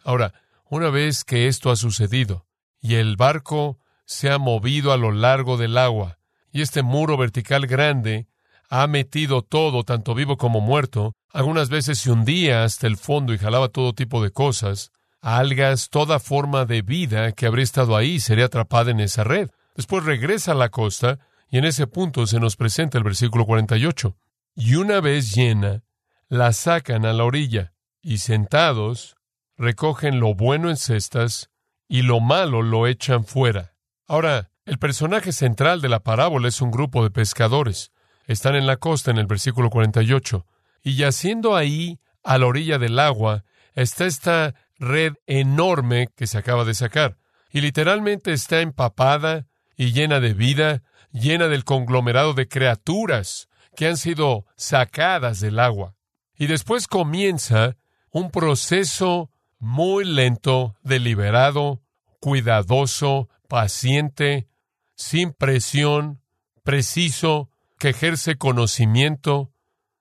Ahora, 0.05 0.35
una 0.65 0.91
vez 0.91 1.25
que 1.25 1.49
esto 1.49 1.71
ha 1.71 1.77
sucedido 1.77 2.47
y 2.81 2.95
el 2.95 3.17
barco 3.17 3.79
se 4.05 4.31
ha 4.31 4.39
movido 4.39 4.93
a 4.93 4.97
lo 4.97 5.13
largo 5.13 5.57
del 5.57 5.79
agua, 5.79 6.19
y 6.53 6.63
este 6.63 6.83
muro 6.83 7.17
vertical 7.17 7.67
grande 7.67 8.27
ha 8.69 8.87
metido 8.87 9.43
todo, 9.43 9.85
tanto 9.85 10.15
vivo 10.15 10.37
como 10.37 10.61
muerto, 10.61 11.15
algunas 11.31 11.69
veces 11.69 11.99
se 11.99 12.11
hundía 12.11 12.65
hasta 12.65 12.87
el 12.87 12.97
fondo 12.97 13.35
y 13.35 13.39
jalaba 13.39 13.69
todo 13.69 13.93
tipo 13.93 14.23
de 14.23 14.31
cosas, 14.31 14.93
algas, 15.21 15.89
toda 15.89 16.19
forma 16.19 16.65
de 16.65 16.83
vida 16.83 17.33
que 17.33 17.47
habría 17.47 17.65
estado 17.65 17.97
ahí 17.97 18.21
sería 18.21 18.47
atrapada 18.47 18.91
en 18.91 19.01
esa 19.01 19.25
red. 19.25 19.51
Después 19.75 20.05
regresa 20.05 20.53
a 20.53 20.57
la 20.57 20.69
costa 20.69 21.19
y 21.51 21.59
en 21.59 21.65
ese 21.65 21.87
punto 21.87 22.27
se 22.27 22.41
nos 22.41 22.57
presenta 22.57 22.99
el 22.99 23.05
versículo 23.05 23.47
48. 23.47 24.17
Y 24.55 24.75
una 24.75 25.01
vez 25.01 25.35
llena, 25.35 25.83
la 26.29 26.53
sacan 26.53 27.07
a 27.07 27.13
la 27.13 27.25
orilla 27.25 27.73
y 28.03 28.19
sentados 28.19 29.17
recogen 29.57 30.19
lo 30.19 30.35
bueno 30.35 30.71
en 30.71 30.77
cestas 30.77 31.51
y 31.89 32.03
lo 32.03 32.21
malo 32.21 32.63
lo 32.63 32.87
echan 32.87 33.25
fuera. 33.25 33.72
Ahora, 34.13 34.51
el 34.67 34.79
personaje 34.79 35.33
central 35.33 35.81
de 35.81 35.89
la 35.89 36.01
parábola 36.01 36.47
es 36.47 36.61
un 36.61 36.71
grupo 36.71 37.03
de 37.03 37.09
pescadores. 37.09 37.93
Están 38.27 38.57
en 38.57 38.67
la 38.67 38.77
costa 38.77 39.11
en 39.11 39.17
el 39.17 39.27
versículo 39.27 39.71
48. 39.71 40.45
Y 40.83 40.97
yaciendo 40.97 41.57
ahí, 41.57 41.99
a 42.23 42.37
la 42.37 42.45
orilla 42.45 42.77
del 42.77 42.99
agua, 42.99 43.45
está 43.75 44.05
esta 44.05 44.55
red 44.79 45.15
enorme 45.27 46.11
que 46.15 46.27
se 46.27 46.37
acaba 46.37 46.67
de 46.67 46.75
sacar. 46.75 47.17
Y 47.53 47.63
literalmente 47.63 48.35
está 48.35 48.61
empapada 48.61 49.47
y 49.79 49.93
llena 49.93 50.21
de 50.21 50.35
vida, 50.35 50.83
llena 51.11 51.49
del 51.49 51.65
conglomerado 51.65 52.35
de 52.35 52.49
criaturas 52.49 53.49
que 53.77 53.87
han 53.87 53.97
sido 53.97 54.45
sacadas 54.57 55.41
del 55.41 55.59
agua. 55.59 55.95
Y 56.37 56.49
después 56.49 56.87
comienza 56.87 57.79
un 58.11 58.31
proceso 58.31 59.31
muy 59.59 60.05
lento, 60.05 60.77
deliberado, 60.83 61.81
cuidadoso, 62.21 63.31
paciente, 63.53 64.49
sin 64.95 65.35
presión, 65.35 66.23
preciso, 66.63 67.51
que 67.79 67.91
ejerce 67.91 68.39
conocimiento, 68.39 69.53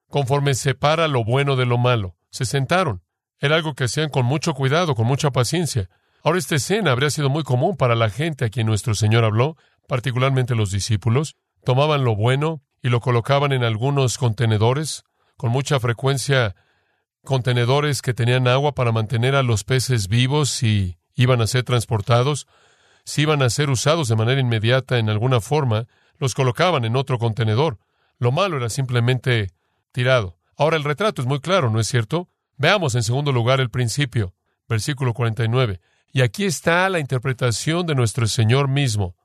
conforme 0.08 0.54
separa 0.54 1.10
lo 1.10 1.26
bueno 1.26 1.58
de 1.58 1.66
lo 1.66 1.78
malo. 1.78 2.16
Se 2.30 2.46
sentaron. 2.46 3.04
Era 3.40 3.58
algo 3.58 3.74
que 3.74 3.84
hacían 3.84 4.08
con 4.08 4.26
mucho 4.26 4.54
cuidado, 4.54 4.96
con 4.96 5.06
mucha 5.06 5.32
paciencia. 5.32 5.90
Ahora 6.24 6.40
esta 6.40 6.56
escena 6.56 6.94
habría 6.94 7.10
sido 7.10 7.30
muy 7.30 7.44
común 7.44 7.76
para 7.76 7.94
la 7.96 8.10
gente 8.10 8.46
a 8.46 8.50
quien 8.50 8.68
nuestro 8.68 8.96
Señor 8.96 9.26
habló, 9.26 9.58
particularmente 9.86 10.56
los 10.56 10.72
discípulos. 10.72 11.36
Tomaban 11.66 12.06
lo 12.06 12.16
bueno 12.16 12.64
y 12.82 12.88
lo 12.88 13.02
colocaban 13.02 13.52
en 13.52 13.66
algunos 13.66 14.18
contenedores, 14.18 15.04
con 15.36 15.52
mucha 15.52 15.78
frecuencia 15.82 16.56
contenedores 17.26 18.02
que 18.02 18.14
tenían 18.14 18.48
agua 18.48 18.76
para 18.76 18.94
mantener 18.94 19.36
a 19.36 19.44
los 19.44 19.66
peces 19.66 20.08
vivos 20.08 20.64
y 20.64 21.00
iban 21.16 21.42
a 21.42 21.48
ser 21.48 21.64
transportados 21.64 22.48
si 23.06 23.24
iban 23.24 23.42
a 23.42 23.50
ser 23.50 23.70
usados 23.70 24.08
de 24.08 24.16
manera 24.16 24.42
inmediata 24.42 24.98
en 24.98 25.10
alguna 25.10 25.42
forma, 25.42 25.88
los 26.18 26.36
colocaban 26.36 26.86
en 26.86 26.96
otro 26.96 27.18
contenedor. 27.18 27.80
Lo 28.20 28.32
malo 28.32 28.58
era 28.58 28.70
simplemente 28.70 29.52
tirado. 29.92 30.38
Ahora 30.56 30.78
el 30.78 30.84
retrato 30.84 31.22
es 31.22 31.28
muy 31.28 31.40
claro, 31.40 31.70
¿no 31.70 31.80
es 31.80 31.88
cierto? 31.88 32.30
Veamos 32.58 32.94
en 32.96 33.04
segundo 33.04 33.32
lugar 33.32 33.60
el 33.60 33.72
principio, 33.72 34.36
versículo 34.70 35.14
49. 35.14 35.82
Y 36.14 36.22
aquí 36.22 36.46
está 36.46 36.88
la 36.90 37.00
interpretación 37.00 37.86
de 37.88 37.96
nuestro 37.96 38.28
Señor 38.28 38.68
mismo. 38.68 39.16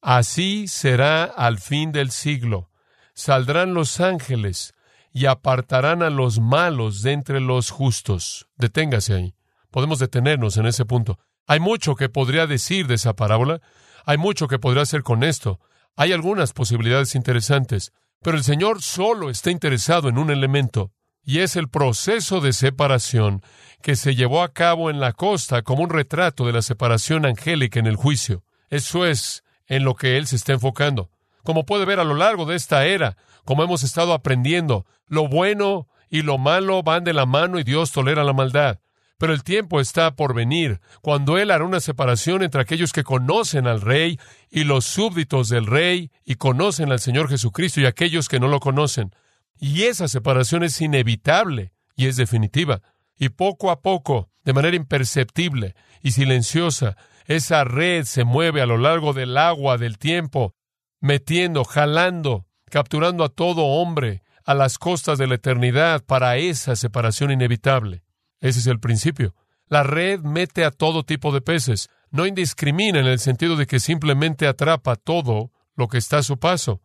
Así 0.00 0.68
será 0.68 1.24
al 1.24 1.58
fin 1.58 1.92
del 1.92 2.10
siglo. 2.10 2.70
Saldrán 3.12 3.74
los 3.74 4.00
ángeles 4.00 4.72
y 5.12 5.26
apartarán 5.26 6.02
a 6.02 6.08
los 6.08 6.40
malos 6.40 7.02
de 7.02 7.12
entre 7.12 7.40
los 7.40 7.70
justos. 7.70 8.48
Deténgase 8.56 9.14
ahí. 9.14 9.34
Podemos 9.70 9.98
detenernos 9.98 10.56
en 10.56 10.66
ese 10.66 10.84
punto. 10.84 11.18
Hay 11.50 11.58
mucho 11.58 11.96
que 11.96 12.08
podría 12.08 12.46
decir 12.46 12.86
de 12.86 12.94
esa 12.94 13.14
parábola, 13.14 13.60
hay 14.06 14.18
mucho 14.18 14.46
que 14.46 14.60
podría 14.60 14.84
hacer 14.84 15.02
con 15.02 15.24
esto, 15.24 15.58
hay 15.96 16.12
algunas 16.12 16.52
posibilidades 16.52 17.16
interesantes, 17.16 17.90
pero 18.22 18.36
el 18.36 18.44
Señor 18.44 18.82
solo 18.82 19.30
está 19.30 19.50
interesado 19.50 20.08
en 20.08 20.18
un 20.18 20.30
elemento, 20.30 20.92
y 21.24 21.40
es 21.40 21.56
el 21.56 21.68
proceso 21.68 22.40
de 22.40 22.52
separación 22.52 23.42
que 23.82 23.96
se 23.96 24.14
llevó 24.14 24.44
a 24.44 24.52
cabo 24.52 24.90
en 24.90 25.00
la 25.00 25.12
costa 25.12 25.62
como 25.62 25.82
un 25.82 25.90
retrato 25.90 26.46
de 26.46 26.52
la 26.52 26.62
separación 26.62 27.26
angélica 27.26 27.80
en 27.80 27.88
el 27.88 27.96
juicio. 27.96 28.44
Eso 28.68 29.04
es 29.04 29.42
en 29.66 29.82
lo 29.82 29.96
que 29.96 30.18
Él 30.18 30.28
se 30.28 30.36
está 30.36 30.52
enfocando. 30.52 31.10
Como 31.42 31.66
puede 31.66 31.84
ver 31.84 31.98
a 31.98 32.04
lo 32.04 32.14
largo 32.14 32.46
de 32.46 32.54
esta 32.54 32.84
era, 32.84 33.16
como 33.44 33.64
hemos 33.64 33.82
estado 33.82 34.12
aprendiendo, 34.12 34.86
lo 35.08 35.26
bueno 35.26 35.88
y 36.10 36.22
lo 36.22 36.38
malo 36.38 36.84
van 36.84 37.02
de 37.02 37.12
la 37.12 37.26
mano 37.26 37.58
y 37.58 37.64
Dios 37.64 37.90
tolera 37.90 38.22
la 38.22 38.34
maldad. 38.34 38.78
Pero 39.20 39.34
el 39.34 39.44
tiempo 39.44 39.82
está 39.82 40.16
por 40.16 40.32
venir, 40.32 40.80
cuando 41.02 41.36
Él 41.36 41.50
hará 41.50 41.62
una 41.62 41.80
separación 41.80 42.42
entre 42.42 42.62
aquellos 42.62 42.90
que 42.90 43.04
conocen 43.04 43.66
al 43.66 43.82
Rey 43.82 44.18
y 44.50 44.64
los 44.64 44.86
súbditos 44.86 45.50
del 45.50 45.66
Rey 45.66 46.10
y 46.24 46.36
conocen 46.36 46.90
al 46.90 47.00
Señor 47.00 47.28
Jesucristo 47.28 47.82
y 47.82 47.84
aquellos 47.84 48.30
que 48.30 48.40
no 48.40 48.48
lo 48.48 48.60
conocen. 48.60 49.14
Y 49.58 49.82
esa 49.82 50.08
separación 50.08 50.62
es 50.62 50.80
inevitable 50.80 51.74
y 51.94 52.06
es 52.06 52.16
definitiva. 52.16 52.80
Y 53.14 53.28
poco 53.28 53.70
a 53.70 53.82
poco, 53.82 54.30
de 54.42 54.54
manera 54.54 54.74
imperceptible 54.74 55.74
y 56.00 56.12
silenciosa, 56.12 56.96
esa 57.26 57.64
red 57.64 58.06
se 58.06 58.24
mueve 58.24 58.62
a 58.62 58.66
lo 58.66 58.78
largo 58.78 59.12
del 59.12 59.36
agua 59.36 59.76
del 59.76 59.98
tiempo, 59.98 60.54
metiendo, 60.98 61.64
jalando, 61.64 62.46
capturando 62.70 63.24
a 63.24 63.28
todo 63.28 63.66
hombre 63.66 64.22
a 64.46 64.54
las 64.54 64.78
costas 64.78 65.18
de 65.18 65.26
la 65.26 65.34
eternidad 65.34 66.02
para 66.06 66.38
esa 66.38 66.74
separación 66.74 67.30
inevitable. 67.32 68.02
Ese 68.40 68.60
es 68.60 68.66
el 68.66 68.80
principio. 68.80 69.34
La 69.66 69.82
red 69.82 70.20
mete 70.20 70.64
a 70.64 70.70
todo 70.70 71.04
tipo 71.04 71.32
de 71.32 71.40
peces. 71.40 71.88
No 72.10 72.26
indiscrimina 72.26 72.98
en 72.98 73.06
el 73.06 73.20
sentido 73.20 73.56
de 73.56 73.66
que 73.66 73.78
simplemente 73.78 74.46
atrapa 74.46 74.96
todo 74.96 75.52
lo 75.76 75.88
que 75.88 75.98
está 75.98 76.18
a 76.18 76.22
su 76.22 76.38
paso. 76.38 76.80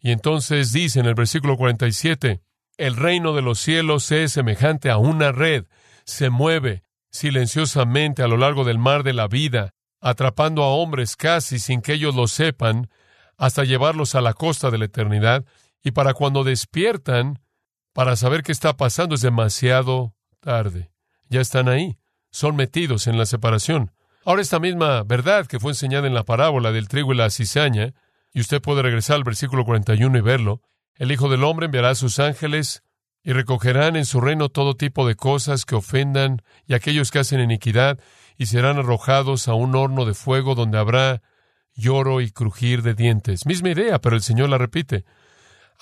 Y 0.00 0.12
entonces 0.12 0.72
dice 0.72 1.00
en 1.00 1.06
el 1.06 1.14
versículo 1.14 1.56
47, 1.58 2.40
el 2.78 2.96
reino 2.96 3.34
de 3.34 3.42
los 3.42 3.58
cielos 3.58 4.10
es 4.10 4.32
semejante 4.32 4.90
a 4.90 4.96
una 4.96 5.32
red, 5.32 5.66
se 6.04 6.30
mueve 6.30 6.82
silenciosamente 7.10 8.22
a 8.22 8.28
lo 8.28 8.38
largo 8.38 8.64
del 8.64 8.78
mar 8.78 9.02
de 9.02 9.12
la 9.12 9.28
vida, 9.28 9.74
atrapando 10.00 10.62
a 10.62 10.68
hombres 10.68 11.16
casi 11.16 11.58
sin 11.58 11.82
que 11.82 11.92
ellos 11.92 12.14
lo 12.14 12.26
sepan, 12.26 12.88
hasta 13.36 13.64
llevarlos 13.64 14.14
a 14.14 14.22
la 14.22 14.32
costa 14.32 14.70
de 14.70 14.78
la 14.78 14.86
eternidad, 14.86 15.44
y 15.82 15.90
para 15.90 16.14
cuando 16.14 16.44
despiertan, 16.44 17.42
para 17.92 18.16
saber 18.16 18.42
qué 18.42 18.52
está 18.52 18.76
pasando 18.76 19.14
es 19.14 19.20
demasiado 19.20 20.14
tarde 20.40 20.90
ya 21.30 21.40
están 21.40 21.68
ahí, 21.68 21.96
son 22.30 22.56
metidos 22.56 23.06
en 23.06 23.16
la 23.16 23.24
separación. 23.24 23.92
Ahora 24.24 24.42
esta 24.42 24.60
misma 24.60 25.02
verdad 25.04 25.46
que 25.46 25.58
fue 25.58 25.70
enseñada 25.70 26.06
en 26.06 26.14
la 26.14 26.24
parábola 26.24 26.72
del 26.72 26.88
trigo 26.88 27.14
y 27.14 27.16
la 27.16 27.30
cizaña, 27.30 27.94
y 28.32 28.40
usted 28.40 28.60
puede 28.60 28.82
regresar 28.82 29.16
al 29.16 29.24
versículo 29.24 29.64
41 29.64 30.18
y 30.18 30.20
verlo, 30.20 30.60
el 30.96 31.10
Hijo 31.10 31.30
del 31.30 31.44
Hombre 31.44 31.66
enviará 31.66 31.90
a 31.90 31.94
sus 31.94 32.18
ángeles 32.18 32.82
y 33.22 33.32
recogerán 33.32 33.96
en 33.96 34.04
su 34.04 34.20
reino 34.20 34.48
todo 34.48 34.74
tipo 34.74 35.06
de 35.06 35.14
cosas 35.14 35.64
que 35.64 35.74
ofendan 35.74 36.42
y 36.66 36.74
aquellos 36.74 37.10
que 37.10 37.20
hacen 37.20 37.40
iniquidad, 37.40 37.98
y 38.36 38.46
serán 38.46 38.78
arrojados 38.78 39.48
a 39.48 39.54
un 39.54 39.74
horno 39.76 40.04
de 40.04 40.14
fuego 40.14 40.54
donde 40.54 40.78
habrá 40.78 41.22
lloro 41.74 42.20
y 42.20 42.30
crujir 42.30 42.82
de 42.82 42.94
dientes. 42.94 43.46
Misma 43.46 43.70
idea, 43.70 44.00
pero 44.00 44.16
el 44.16 44.22
Señor 44.22 44.48
la 44.48 44.58
repite. 44.58 45.04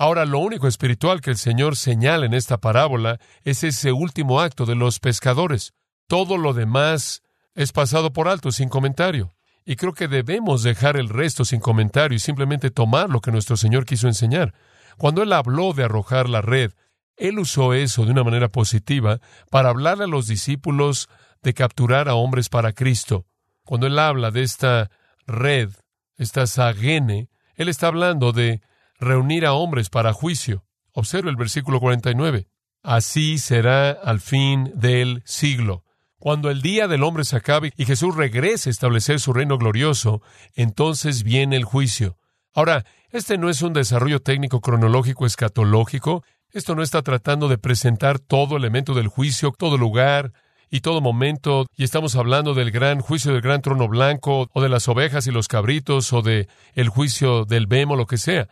Ahora, 0.01 0.25
lo 0.27 0.39
único 0.39 0.69
espiritual 0.69 1.21
que 1.21 1.31
el 1.31 1.37
Señor 1.37 1.75
señala 1.75 2.25
en 2.25 2.33
esta 2.33 2.59
parábola 2.59 3.19
es 3.43 3.65
ese 3.65 3.91
último 3.91 4.41
acto 4.41 4.65
de 4.65 4.77
los 4.77 5.01
pescadores. 5.01 5.75
Todo 6.07 6.39
lo 6.39 6.55
demás 6.55 7.23
es 7.57 7.73
pasado 7.73 8.13
por 8.13 8.29
alto 8.29 8.53
sin 8.53 8.69
comentario. 8.69 9.35
Y 9.65 9.75
creo 9.75 9.95
que 9.95 10.07
debemos 10.07 10.63
dejar 10.63 10.97
el 10.97 11.09
resto 11.09 11.45
sin 11.45 11.59
comentario 11.59 12.15
y 12.15 12.21
simplemente 12.21 12.71
tomar 12.71 13.11
lo 13.11 13.21
que 13.21 13.33
nuestro 13.33 13.57
Señor 13.57 13.87
quiso 13.87 14.07
enseñar. 14.07 14.55
Cuando 14.99 15.21
Él 15.25 15.33
habló 15.33 15.73
de 15.73 15.83
arrojar 15.83 16.29
la 16.29 16.43
red, 16.43 16.71
Él 17.17 17.41
usó 17.41 17.75
eso 17.75 18.05
de 18.05 18.13
una 18.13 18.23
manera 18.23 18.51
positiva 18.51 19.19
para 19.51 19.71
hablarle 19.71 20.05
a 20.05 20.07
los 20.07 20.29
discípulos 20.29 21.09
de 21.43 21.55
capturar 21.55 22.09
a 22.09 22.15
hombres 22.15 22.49
para 22.49 22.73
Cristo. 22.73 23.27
Cuando 23.65 23.89
Él 23.89 23.99
habla 23.99 24.31
de 24.31 24.45
esta 24.45 24.93
red, 25.27 25.71
esta 26.19 26.47
sagene, 26.47 27.31
Él 27.57 27.69
está 27.69 27.89
hablando 27.89 28.31
de 28.31 28.63
reunir 28.99 29.47
a 29.47 29.53
hombres 29.53 29.91
para 29.91 30.13
juicio. 30.13 30.65
Observe 30.93 31.31
el 31.31 31.37
versículo 31.37 31.81
49. 31.81 32.49
Así 32.83 33.39
será 33.39 33.91
al 33.91 34.21
fin 34.21 34.73
del 34.75 35.23
siglo. 35.25 35.85
Cuando 36.19 36.51
el 36.51 36.63
día 36.63 36.89
del 36.89 37.05
hombre 37.05 37.25
se 37.25 37.37
acabe 37.37 37.73
y 37.77 37.85
Jesús 37.85 38.17
regrese 38.17 38.71
a 38.71 38.73
establecer 38.73 39.21
su 39.21 39.33
reino 39.33 39.57
glorioso, 39.57 40.21
entonces 40.55 41.23
viene 41.23 41.57
el 41.57 41.65
juicio. 41.65 42.19
Ahora, 42.53 42.85
este 43.11 43.39
no 43.39 43.49
es 43.49 43.63
un 43.63 43.73
desarrollo 43.73 44.21
técnico 44.21 44.61
cronológico 44.61 45.27
escatológico. 45.27 46.25
Esto 46.51 46.75
no 46.75 46.83
está 46.83 47.03
tratando 47.03 47.49
de 47.49 47.59
presentar 47.59 48.19
todo 48.19 48.57
elemento 48.57 48.95
del 48.95 49.07
juicio, 49.07 49.55
todo 49.57 49.79
lugar 49.79 50.33
y 50.71 50.81
todo 50.81 51.01
momento, 51.01 51.67
y 51.77 51.85
estamos 51.85 52.17
hablando 52.17 52.53
del 52.53 52.71
gran 52.71 53.01
juicio 53.01 53.33
del 53.33 53.41
gran 53.41 53.63
trono 53.63 53.89
blanco, 53.89 54.49
o 54.53 54.61
de 54.61 54.69
las 54.69 54.89
ovejas 54.89 55.27
y 55.27 55.31
los 55.31 55.49
cabritos, 55.49 56.13
o 56.13 56.21
de 56.21 56.49
el 56.75 56.89
juicio 56.89 57.45
del 57.45 57.67
Bemo, 57.67 57.97
lo 57.97 58.07
que 58.07 58.19
sea. 58.19 58.49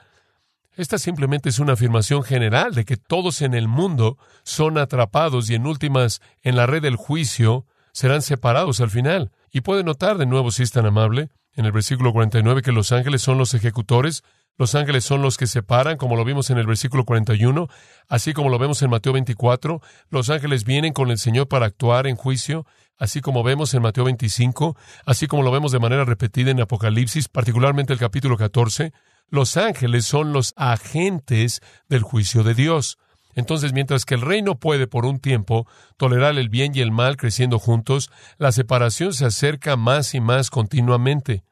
Esta 0.77 0.99
simplemente 0.99 1.49
es 1.49 1.59
una 1.59 1.73
afirmación 1.73 2.23
general 2.23 2.75
de 2.75 2.85
que 2.85 2.99
todos 2.99 3.41
en 3.41 3.55
el 3.55 3.67
mundo 3.67 4.19
son 4.45 4.77
atrapados 4.77 5.49
y 5.49 5.55
en 5.55 5.67
últimas 5.67 6.21
en 6.43 6.55
la 6.55 6.67
red 6.67 6.83
del 6.83 6.97
juicio 6.97 7.65
serán 7.93 8.21
separados 8.21 8.81
al 8.81 8.91
final. 8.91 9.33
Y 9.51 9.63
puede 9.63 9.85
notar 9.85 10.19
de 10.19 10.27
nuevo, 10.27 10.51
si 10.51 10.63
es 10.63 10.73
tan 10.73 10.85
amable, 10.85 11.31
en 11.55 11.65
el 11.65 11.73
versículo 11.73 12.13
49 12.13 12.61
que 12.61 12.73
los 12.73 12.93
ángeles 12.93 13.23
son 13.23 13.39
los 13.39 13.55
ejecutores, 13.55 14.23
los 14.59 14.75
ángeles 14.75 15.03
son 15.05 15.23
los 15.23 15.39
que 15.39 15.47
separan, 15.47 15.97
como 15.97 16.15
lo 16.15 16.25
vimos 16.25 16.51
en 16.51 16.59
el 16.59 16.67
versículo 16.67 17.07
41, 17.07 17.69
así 18.09 18.35
como 18.35 18.51
lo 18.51 18.59
vemos 18.59 18.83
en 18.83 18.91
Mateo 18.91 19.15
24, 19.15 19.81
los 20.11 20.29
ángeles 20.29 20.65
vienen 20.65 20.93
con 20.93 21.11
el 21.11 21.19
Señor 21.19 21.49
para 21.49 21.65
actuar 21.65 22.07
en 22.07 22.17
juicio, 22.17 22.67
así 22.99 23.23
como 23.23 23.43
vemos 23.43 23.73
en 23.73 23.81
Mateo 23.81 24.05
25, 24.05 24.77
así 25.07 25.27
como 25.27 25.43
lo 25.43 25.51
vemos 25.51 25.73
de 25.73 25.79
manera 25.79 26.05
repetida 26.05 26.51
en 26.51 26.61
Apocalipsis, 26.61 27.29
particularmente 27.29 27.95
el 27.95 27.99
capítulo 27.99 28.37
14, 28.37 28.93
los 29.29 29.57
ángeles 29.57 30.07
son 30.07 30.33
los 30.33 30.53
agentes 30.57 31.61
del 31.89 32.03
juicio 32.03 32.43
de 32.43 32.55
Dios. 32.55 32.99
Entonces, 33.35 33.73
mientras 33.73 34.05
que 34.05 34.15
el 34.15 34.23
reino 34.23 34.59
puede 34.59 34.87
por 34.87 35.05
un 35.05 35.21
tiempo 35.21 35.67
tolerar 35.99 36.39
el 36.39 36.49
bien 36.49 36.73
y 36.75 36.81
el 36.81 36.91
mal 36.91 37.17
creciendo 37.17 37.59
juntos, 37.59 38.11
la 38.39 38.51
separación 38.51 39.13
se 39.13 39.27
acerca 39.27 39.77
más 39.77 40.15
y 40.15 40.21
más 40.21 40.49
continuamente. 40.49 41.45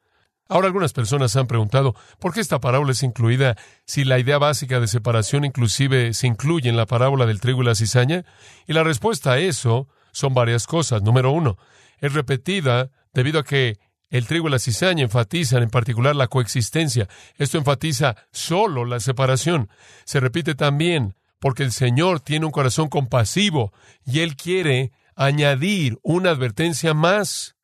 Ahora 0.48 0.66
algunas 0.66 0.92
personas 0.92 1.36
han 1.36 1.46
preguntado, 1.46 1.94
¿por 2.18 2.32
qué 2.32 2.40
esta 2.40 2.60
parábola 2.60 2.92
es 2.92 3.02
incluida 3.02 3.56
si 3.86 4.04
la 4.04 4.18
idea 4.18 4.38
básica 4.38 4.78
de 4.78 4.88
separación 4.88 5.44
inclusive 5.44 6.12
se 6.14 6.26
incluye 6.26 6.68
en 6.68 6.76
la 6.76 6.86
parábola 6.86 7.26
del 7.26 7.40
trigo 7.40 7.62
y 7.62 7.66
la 7.66 7.74
cizaña? 7.74 8.24
Y 8.66 8.74
la 8.74 8.82
respuesta 8.82 9.32
a 9.32 9.38
eso 9.38 9.88
son 10.12 10.34
varias 10.34 10.66
cosas. 10.66 11.02
Número 11.02 11.32
uno, 11.32 11.56
es 11.98 12.12
repetida 12.12 12.90
debido 13.14 13.40
a 13.40 13.44
que 13.44 13.78
el 14.10 14.26
trigo 14.26 14.48
y 14.48 14.52
la 14.52 14.58
cizaña 14.58 15.02
enfatizan 15.02 15.62
en 15.62 15.70
particular 15.70 16.14
la 16.14 16.28
coexistencia. 16.28 17.08
Esto 17.36 17.58
enfatiza 17.58 18.16
solo 18.32 18.84
la 18.84 19.00
separación. 19.00 19.68
Se 20.04 20.20
repite 20.20 20.54
también 20.54 21.16
porque 21.38 21.62
el 21.62 21.72
Señor 21.72 22.20
tiene 22.20 22.46
un 22.46 22.52
corazón 22.52 22.88
compasivo 22.88 23.72
y 24.04 24.20
Él 24.20 24.36
quiere 24.36 24.92
añadir 25.16 25.98
una 26.02 26.30
advertencia 26.30 26.94
más. 26.94 27.56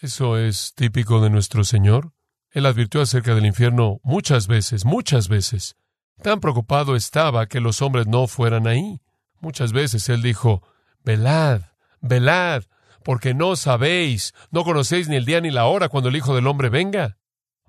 Eso 0.00 0.36
es 0.36 0.74
típico 0.74 1.20
de 1.20 1.30
nuestro 1.30 1.64
Señor. 1.64 2.12
Él 2.50 2.66
advirtió 2.66 3.00
acerca 3.00 3.34
del 3.34 3.46
infierno 3.46 4.00
muchas 4.02 4.46
veces, 4.46 4.84
muchas 4.84 5.28
veces. 5.28 5.76
Tan 6.22 6.40
preocupado 6.40 6.94
estaba 6.96 7.46
que 7.46 7.60
los 7.60 7.80
hombres 7.82 8.06
no 8.06 8.26
fueran 8.26 8.66
ahí. 8.66 9.00
Muchas 9.40 9.72
veces 9.72 10.08
Él 10.08 10.22
dijo, 10.22 10.62
velad, 11.02 11.62
velad, 12.00 12.64
porque 13.02 13.34
no 13.34 13.56
sabéis, 13.56 14.34
no 14.50 14.64
conocéis 14.64 15.08
ni 15.08 15.16
el 15.16 15.24
día 15.24 15.40
ni 15.40 15.50
la 15.50 15.66
hora 15.66 15.88
cuando 15.88 16.08
el 16.08 16.16
Hijo 16.16 16.34
del 16.34 16.46
Hombre 16.46 16.68
venga. 16.68 17.18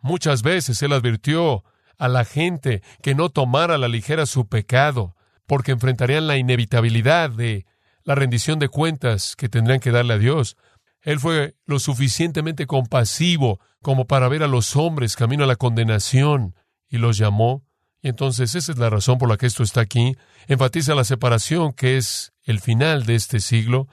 Muchas 0.02 0.44
veces 0.44 0.82
Él 0.82 0.94
advirtió 0.94 1.64
a 1.98 2.08
la 2.08 2.26
gente 2.26 2.82
que 3.02 3.16
no 3.16 3.30
tomara 3.30 3.76
a 3.76 3.78
la 3.78 3.88
ligera 3.88 4.26
su 4.26 4.48
pecado, 4.48 5.16
porque 5.48 5.72
enfrentarían 5.72 6.28
la 6.28 6.38
inevitabilidad 6.38 7.30
de 7.30 7.66
la 8.04 8.16
rendición 8.16 8.60
de 8.60 8.70
cuentas 8.70 9.36
que 9.36 9.50
tendrían 9.50 9.80
que 9.80 9.92
darle 9.92 10.16
a 10.16 10.18
Dios. 10.18 10.58
Él 11.02 11.20
fue 11.20 11.56
lo 11.66 11.80
suficientemente 11.80 12.66
compasivo 12.66 13.60
como 13.82 14.08
para 14.08 14.28
ver 14.28 14.44
a 14.44 14.48
los 14.48 14.76
hombres 14.76 15.16
camino 15.16 15.44
a 15.44 15.48
la 15.48 15.56
condenación 15.56 16.56
y 16.90 16.98
los 16.98 17.18
llamó. 17.18 17.66
Y 18.02 18.10
entonces 18.10 18.56
esa 18.56 18.72
es 18.72 18.78
la 18.78 18.90
razón 18.90 19.18
por 19.18 19.30
la 19.30 19.38
que 19.38 19.46
esto 19.46 19.64
está 19.64 19.82
aquí. 19.82 20.18
Enfatiza 20.48 20.96
la 20.96 21.04
separación 21.04 21.74
que 21.74 21.98
es 21.98 22.34
el 22.44 22.60
final 22.60 23.06
de 23.06 23.16
este 23.16 23.40
siglo 23.40 23.88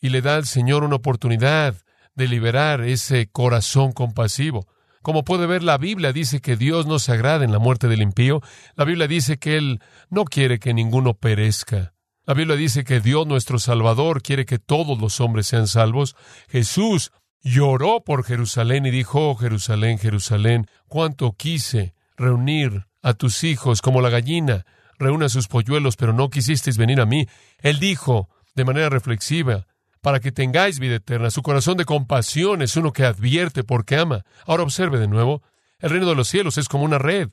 y 0.00 0.10
le 0.10 0.22
da 0.22 0.36
al 0.36 0.46
Señor 0.46 0.84
una 0.84 0.96
oportunidad 0.96 1.74
de 2.14 2.28
liberar 2.28 2.80
ese 2.80 3.28
corazón 3.28 3.92
compasivo. 3.92 4.66
Como 5.02 5.24
puede 5.24 5.46
ver, 5.46 5.62
la 5.62 5.78
Biblia 5.78 6.12
dice 6.12 6.40
que 6.40 6.56
Dios 6.56 6.86
no 6.86 6.98
se 6.98 7.12
agrada 7.12 7.44
en 7.44 7.52
la 7.52 7.58
muerte 7.58 7.86
del 7.86 8.02
impío. 8.02 8.42
La 8.74 8.84
Biblia 8.84 9.06
dice 9.06 9.38
que 9.38 9.56
Él 9.56 9.80
no 10.10 10.24
quiere 10.24 10.58
que 10.58 10.74
ninguno 10.74 11.14
perezca. 11.14 11.94
La 12.24 12.34
Biblia 12.34 12.56
dice 12.56 12.82
que 12.82 13.00
Dios 13.00 13.24
nuestro 13.26 13.60
Salvador 13.60 14.20
quiere 14.20 14.46
que 14.46 14.58
todos 14.58 14.98
los 14.98 15.20
hombres 15.20 15.46
sean 15.46 15.68
salvos. 15.68 16.16
Jesús 16.48 17.12
lloró 17.40 18.02
por 18.02 18.24
Jerusalén 18.24 18.84
y 18.84 18.90
dijo, 18.90 19.30
oh, 19.30 19.36
Jerusalén, 19.36 19.98
Jerusalén, 19.98 20.66
cuánto 20.88 21.32
quise 21.36 21.94
reunir 22.16 22.86
a 23.00 23.14
tus 23.14 23.44
hijos 23.44 23.82
como 23.82 24.00
la 24.00 24.10
gallina 24.10 24.66
reúne 24.98 25.26
a 25.26 25.28
sus 25.28 25.46
polluelos, 25.46 25.96
pero 25.96 26.12
no 26.12 26.30
quisisteis 26.30 26.76
venir 26.76 27.00
a 27.00 27.06
mí. 27.06 27.28
Él 27.58 27.78
dijo 27.78 28.28
de 28.54 28.64
manera 28.64 28.88
reflexiva, 28.88 29.66
para 30.06 30.20
que 30.20 30.30
tengáis 30.30 30.78
vida 30.78 30.94
eterna. 30.94 31.32
Su 31.32 31.42
corazón 31.42 31.78
de 31.78 31.84
compasión 31.84 32.62
es 32.62 32.76
uno 32.76 32.92
que 32.92 33.04
advierte 33.04 33.64
porque 33.64 33.96
ama. 33.96 34.24
Ahora 34.46 34.62
observe 34.62 35.00
de 35.00 35.08
nuevo, 35.08 35.42
el 35.80 35.90
reino 35.90 36.08
de 36.08 36.14
los 36.14 36.28
cielos 36.28 36.58
es 36.58 36.68
como 36.68 36.84
una 36.84 36.98
red. 36.98 37.28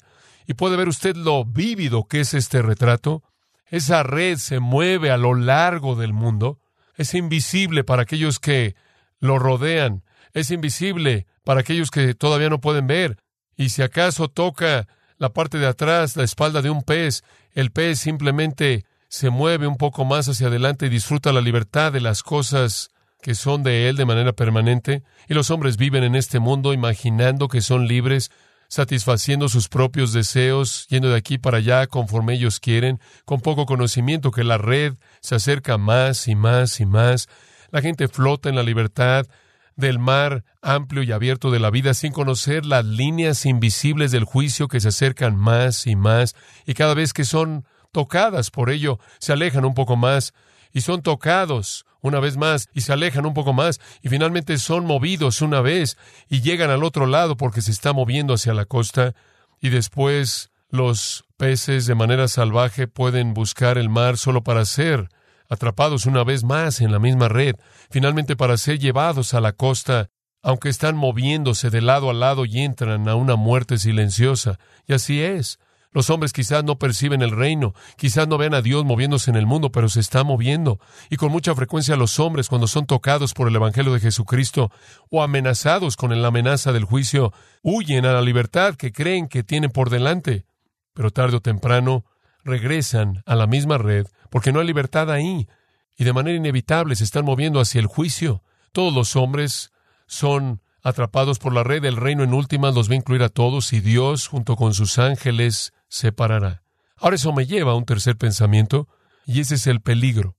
Y 0.48 0.56
puede 0.56 0.76
ver 0.76 0.88
usted 0.88 1.16
lo 1.16 1.46
vívido 1.46 2.08
que 2.08 2.22
es 2.22 2.34
este 2.34 2.64
retrato. 2.64 3.22
Esa 3.68 4.02
red 4.02 4.38
se 4.38 4.60
mueve 4.60 5.12
a 5.12 5.18
lo 5.18 5.36
largo 5.36 5.94
del 5.94 6.14
mundo. 6.14 6.58
Es 6.96 7.14
invisible 7.14 7.84
para 7.84 8.02
aquellos 8.02 8.40
que 8.40 8.76
lo 9.20 9.38
rodean. 9.38 10.04
Es 10.34 10.50
invisible 10.50 11.28
para 11.44 11.60
aquellos 11.60 11.92
que 11.92 12.16
todavía 12.16 12.50
no 12.50 12.60
pueden 12.60 12.88
ver. 12.88 13.20
Y 13.56 13.70
si 13.70 13.84
acaso 13.84 14.30
toca 14.30 14.88
la 15.20 15.32
parte 15.32 15.60
de 15.60 15.68
atrás, 15.68 16.16
la 16.16 16.24
espalda 16.24 16.64
de 16.64 16.72
un 16.72 16.82
pez, 16.82 17.24
el 17.54 17.70
pez 17.70 18.00
simplemente 18.00 18.84
se 19.14 19.30
mueve 19.30 19.68
un 19.68 19.78
poco 19.78 20.06
más 20.06 20.28
hacia 20.28 20.48
adelante 20.48 20.88
y 20.88 20.90
disfruta 20.90 21.32
la 21.32 21.40
libertad 21.40 21.94
de 21.94 22.02
las 22.02 22.24
cosas 22.24 22.90
que 23.22 23.36
son 23.36 23.62
de 23.62 23.88
Él 23.88 23.96
de 23.96 24.06
manera 24.06 24.34
permanente, 24.34 25.04
y 25.30 25.36
los 25.36 25.52
hombres 25.52 25.78
viven 25.78 26.04
en 26.04 26.16
este 26.16 26.40
mundo 26.40 26.74
imaginando 26.74 27.48
que 27.48 27.62
son 27.62 27.88
libres, 27.88 28.32
satisfaciendo 28.70 29.50
sus 29.50 29.70
propios 29.70 30.14
deseos, 30.14 30.88
yendo 30.90 31.12
de 31.12 31.18
aquí 31.18 31.38
para 31.38 31.60
allá 31.60 31.86
conforme 31.86 32.34
ellos 32.34 32.60
quieren, 32.60 33.00
con 33.24 33.40
poco 33.40 33.68
conocimiento 33.68 34.32
que 34.32 34.44
la 34.44 34.58
red 34.58 34.96
se 35.22 35.36
acerca 35.36 35.78
más 35.78 36.28
y 36.28 36.34
más 36.34 36.80
y 36.80 36.88
más. 36.88 37.30
La 37.70 37.82
gente 37.82 38.08
flota 38.08 38.50
en 38.50 38.56
la 38.56 38.64
libertad 38.64 39.28
del 39.76 40.00
mar 40.00 40.44
amplio 40.64 41.04
y 41.04 41.12
abierto 41.12 41.52
de 41.52 41.60
la 41.60 41.70
vida 41.70 41.94
sin 41.94 42.14
conocer 42.14 42.66
las 42.66 42.84
líneas 42.84 43.46
invisibles 43.46 44.12
del 44.12 44.24
juicio 44.24 44.68
que 44.68 44.80
se 44.80 44.88
acercan 44.88 45.36
más 45.36 45.86
y 45.86 45.96
más, 45.96 46.36
y 46.66 46.74
cada 46.74 46.96
vez 46.96 47.14
que 47.14 47.26
son 47.26 47.64
tocadas 47.94 48.52
por 48.52 48.70
ello, 48.70 49.00
se 49.20 49.32
alejan 49.32 49.64
un 49.64 49.74
poco 49.74 49.96
más 49.96 50.34
y 50.74 50.82
son 50.82 51.02
tocados 51.02 51.86
una 52.02 52.20
vez 52.20 52.36
más 52.36 52.68
y 52.74 52.82
se 52.82 52.92
alejan 52.92 53.26
un 53.26 53.34
poco 53.34 53.54
más 53.54 53.80
y 54.02 54.10
finalmente 54.10 54.58
son 54.58 54.86
movidos 54.86 55.42
una 55.42 55.62
vez 55.62 55.98
y 56.28 56.42
llegan 56.42 56.70
al 56.70 56.84
otro 56.84 57.06
lado 57.06 57.38
porque 57.38 57.62
se 57.62 57.72
está 57.72 57.94
moviendo 57.94 58.34
hacia 58.34 58.54
la 58.54 58.66
costa 58.66 59.16
y 59.62 59.70
después 59.70 60.52
los 60.70 61.24
peces 61.38 61.86
de 61.86 61.96
manera 61.96 62.28
salvaje 62.28 62.88
pueden 62.88 63.34
buscar 63.34 63.78
el 63.78 63.90
mar 63.90 64.18
solo 64.18 64.44
para 64.44 64.66
ser 64.66 65.08
atrapados 65.50 66.06
una 66.06 66.24
vez 66.24 66.44
más 66.44 66.82
en 66.82 66.92
la 66.92 67.00
misma 67.00 67.30
red, 67.30 67.56
finalmente 67.90 68.36
para 68.36 68.58
ser 68.58 68.80
llevados 68.80 69.34
a 69.34 69.40
la 69.40 69.54
costa, 69.54 70.10
aunque 70.42 70.70
están 70.70 70.98
moviéndose 70.98 71.70
de 71.70 71.82
lado 71.82 72.10
a 72.10 72.14
lado 72.14 72.46
y 72.46 72.60
entran 72.60 73.08
a 73.08 73.16
una 73.16 73.36
muerte 73.36 73.78
silenciosa. 73.78 74.60
Y 74.88 74.94
así 74.94 75.22
es. 75.22 75.60
Los 75.94 76.10
hombres 76.10 76.34
quizás 76.34 76.64
no 76.64 76.80
perciben 76.80 77.22
el 77.22 77.32
reino, 77.32 77.74
quizás 77.98 78.28
no 78.28 78.38
vean 78.38 78.54
a 78.54 78.62
Dios 78.62 78.84
moviéndose 78.84 79.30
en 79.30 79.38
el 79.38 79.46
mundo, 79.46 79.72
pero 79.72 79.90
se 79.90 80.00
está 80.00 80.24
moviendo. 80.24 80.80
Y 81.10 81.18
con 81.18 81.32
mucha 81.32 81.54
frecuencia 81.54 81.96
los 81.96 82.20
hombres, 82.20 82.50
cuando 82.50 82.68
son 82.68 82.86
tocados 82.86 83.34
por 83.34 83.48
el 83.48 83.56
Evangelio 83.56 83.94
de 83.94 84.00
Jesucristo 84.00 84.72
o 85.10 85.22
amenazados 85.22 85.96
con 85.96 86.20
la 86.20 86.28
amenaza 86.28 86.72
del 86.72 86.86
juicio, 86.86 87.32
huyen 87.62 88.06
a 88.06 88.14
la 88.14 88.22
libertad 88.22 88.76
que 88.76 88.92
creen 88.92 89.28
que 89.28 89.44
tienen 89.44 89.70
por 89.70 89.90
delante. 89.90 90.46
Pero 90.94 91.12
tarde 91.12 91.38
o 91.38 91.42
temprano 91.42 92.06
regresan 92.44 93.24
a 93.26 93.36
la 93.36 93.48
misma 93.48 93.78
red, 93.78 94.08
porque 94.30 94.52
no 94.52 94.60
hay 94.60 94.68
libertad 94.68 95.12
ahí, 95.12 95.48
y 95.96 96.04
de 96.04 96.14
manera 96.14 96.38
inevitable 96.38 96.96
se 96.96 97.04
están 97.04 97.26
moviendo 97.26 97.60
hacia 97.60 97.80
el 97.80 97.88
juicio. 97.88 98.44
Todos 98.72 98.94
los 98.94 99.16
hombres 99.16 99.72
son 100.08 100.62
atrapados 100.84 101.40
por 101.40 101.54
la 101.54 101.64
red, 101.64 101.86
el 101.86 101.96
reino 101.96 102.24
en 102.24 102.34
últimas 102.34 102.76
los 102.76 102.90
va 102.90 102.94
a 102.94 102.98
incluir 102.98 103.24
a 103.24 103.30
todos 103.30 103.72
y 103.74 103.80
Dios, 103.80 104.28
junto 104.28 104.56
con 104.56 104.74
sus 104.74 105.00
ángeles, 105.00 105.74
separará. 105.94 106.64
Ahora 106.98 107.18
eso 107.18 107.32
me 107.34 107.46
lleva 107.46 107.74
a 107.74 107.76
un 107.76 107.86
tercer 107.86 108.18
pensamiento, 108.18 108.88
y 109.26 109.42
ese 109.42 109.56
es 109.56 109.68
el 109.68 109.80
peligro. 109.80 110.38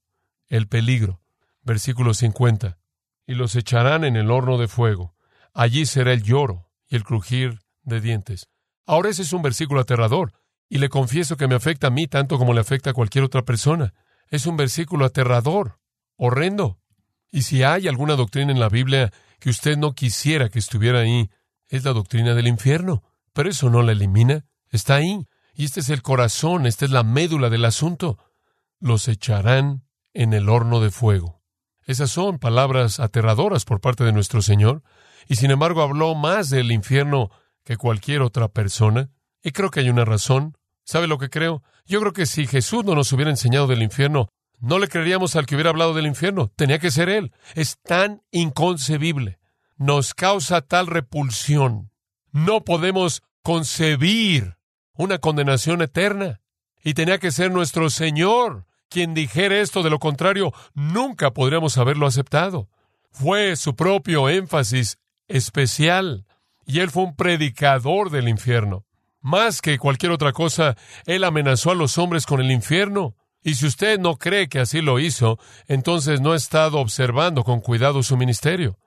El 0.49 0.67
peligro. 0.67 1.21
Versículo 1.63 2.13
50. 2.13 2.77
Y 3.27 3.35
los 3.35 3.55
echarán 3.55 4.05
en 4.05 4.17
el 4.17 4.31
horno 4.31 4.59
de 4.59 4.67
fuego. 4.67 5.15
Allí 5.55 5.87
será 5.87 6.13
el 6.13 6.25
lloro 6.25 6.69
y 6.89 6.97
el 6.97 7.05
crujir 7.05 7.61
de 7.83 8.01
dientes. 8.01 8.49
Ahora 8.85 9.11
ese 9.11 9.23
es 9.23 9.33
un 9.33 9.43
versículo 9.43 9.81
aterrador, 9.81 10.33
y 10.69 10.79
le 10.79 10.89
confieso 10.89 11.37
que 11.37 11.47
me 11.47 11.55
afecta 11.55 11.87
a 11.87 11.91
mí 11.91 12.09
tanto 12.09 12.37
como 12.37 12.53
le 12.53 12.61
afecta 12.61 12.91
a 12.91 12.95
cualquier 12.95 13.25
otra 13.25 13.43
persona. 13.43 13.95
Es 14.29 14.47
un 14.47 14.57
versículo 14.57 15.05
aterrador, 15.05 15.79
horrendo. 16.17 16.81
Y 17.31 17.43
si 17.43 17.63
hay 17.63 17.87
alguna 17.87 18.17
doctrina 18.17 18.51
en 18.51 18.59
la 18.59 18.69
Biblia 18.69 19.13
que 19.39 19.51
usted 19.51 19.77
no 19.77 19.95
quisiera 19.95 20.49
que 20.49 20.59
estuviera 20.59 21.01
ahí, 21.01 21.31
es 21.69 21.85
la 21.85 21.93
doctrina 21.93 22.35
del 22.35 22.49
infierno. 22.49 23.05
Pero 23.33 23.49
eso 23.49 23.71
no 23.71 23.83
la 23.83 23.93
elimina, 23.93 24.47
está 24.71 24.97
ahí. 24.97 25.27
Y 25.55 25.65
este 25.65 25.81
es 25.81 25.89
el 25.89 26.03
corazón, 26.03 26.67
esta 26.67 26.85
es 26.85 26.91
la 26.91 27.05
médula 27.05 27.49
del 27.49 27.65
asunto. 27.65 28.19
Los 28.81 29.09
echarán 29.09 29.85
en 30.13 30.33
el 30.33 30.49
horno 30.49 30.81
de 30.81 30.91
fuego. 30.91 31.43
Esas 31.87 32.11
son 32.11 32.39
palabras 32.39 32.99
aterradoras 32.99 33.65
por 33.65 33.81
parte 33.81 34.05
de 34.05 34.13
nuestro 34.13 34.43
Señor, 34.43 34.83
y 35.29 35.37
sin 35.37 35.51
embargo 35.51 35.83
habló 35.83 36.15
más 36.15 36.51
del 36.51 36.73
infierno 36.73 37.31
que 37.65 37.77
cualquier 37.77 38.23
otra 38.23 38.49
persona. 38.49 39.11
Y 39.43 39.53
creo 39.53 39.71
que 39.71 39.81
hay 39.81 39.91
una 39.91 40.05
razón. 40.05 40.57
¿Sabe 40.85 41.07
lo 41.07 41.19
que 41.19 41.31
creo? 41.31 41.63
Yo 41.87 42.01
creo 42.01 42.13
que 42.13 42.27
si 42.27 42.47
Jesús 42.47 42.85
no 42.85 42.95
nos 42.95 43.13
hubiera 43.13 43.31
enseñado 43.31 43.67
del 43.67 43.83
infierno, 43.83 44.29
no 44.61 44.79
le 44.79 44.89
creeríamos 44.89 45.37
al 45.37 45.47
que 45.47 45.55
hubiera 45.55 45.71
hablado 45.71 45.95
del 45.95 46.07
infierno. 46.07 46.51
Tenía 46.57 46.79
que 46.79 46.91
ser 46.91 47.09
Él. 47.09 47.33
Es 47.55 47.79
tan 47.81 48.23
inconcebible. 48.31 49.39
Nos 49.77 50.15
causa 50.15 50.63
tal 50.63 50.87
repulsión. 50.87 51.91
No 52.33 52.65
podemos 52.65 53.23
concebir 53.43 54.54
una 54.97 55.19
condenación 55.19 55.83
eterna. 55.83 56.41
Y 56.83 56.95
tenía 56.95 57.19
que 57.19 57.33
ser 57.33 57.51
nuestro 57.51 57.91
Señor 57.91 58.67
quien 58.89 59.15
dijera 59.15 59.59
esto. 59.59 59.83
De 59.83 59.91
lo 59.91 59.99
contrario, 59.99 60.53
nunca 60.75 61.33
podríamos 61.33 61.79
haberlo 61.79 62.07
aceptado. 62.07 62.69
Fue 63.11 63.57
su 63.57 63.75
propio 63.75 64.29
énfasis 64.29 64.99
especial. 65.29 66.27
Y 66.67 66.81
Él 66.81 66.91
fue 66.91 67.05
un 67.05 67.17
predicador 67.17 68.11
del 68.11 68.29
infierno. 68.29 68.85
Más 69.21 69.63
que 69.63 69.79
cualquier 69.79 70.13
otra 70.13 70.33
cosa, 70.33 70.77
Él 71.07 71.25
amenazó 71.25 71.71
a 71.71 71.75
los 71.75 71.97
hombres 71.99 72.27
con 72.27 72.41
el 72.41 72.51
infierno. 72.51 73.17
Y 73.43 73.55
si 73.55 73.67
usted 73.67 73.99
no 73.99 74.17
cree 74.17 74.49
que 74.49 74.61
así 74.61 74.81
lo 74.81 74.99
hizo, 74.99 75.39
entonces 75.67 76.21
no 76.21 76.33
ha 76.33 76.37
estado 76.37 76.79
observando 76.79 77.45
con 77.45 77.61
cuidado 77.61 78.03
su 78.03 78.17
ministerio. 78.17 78.79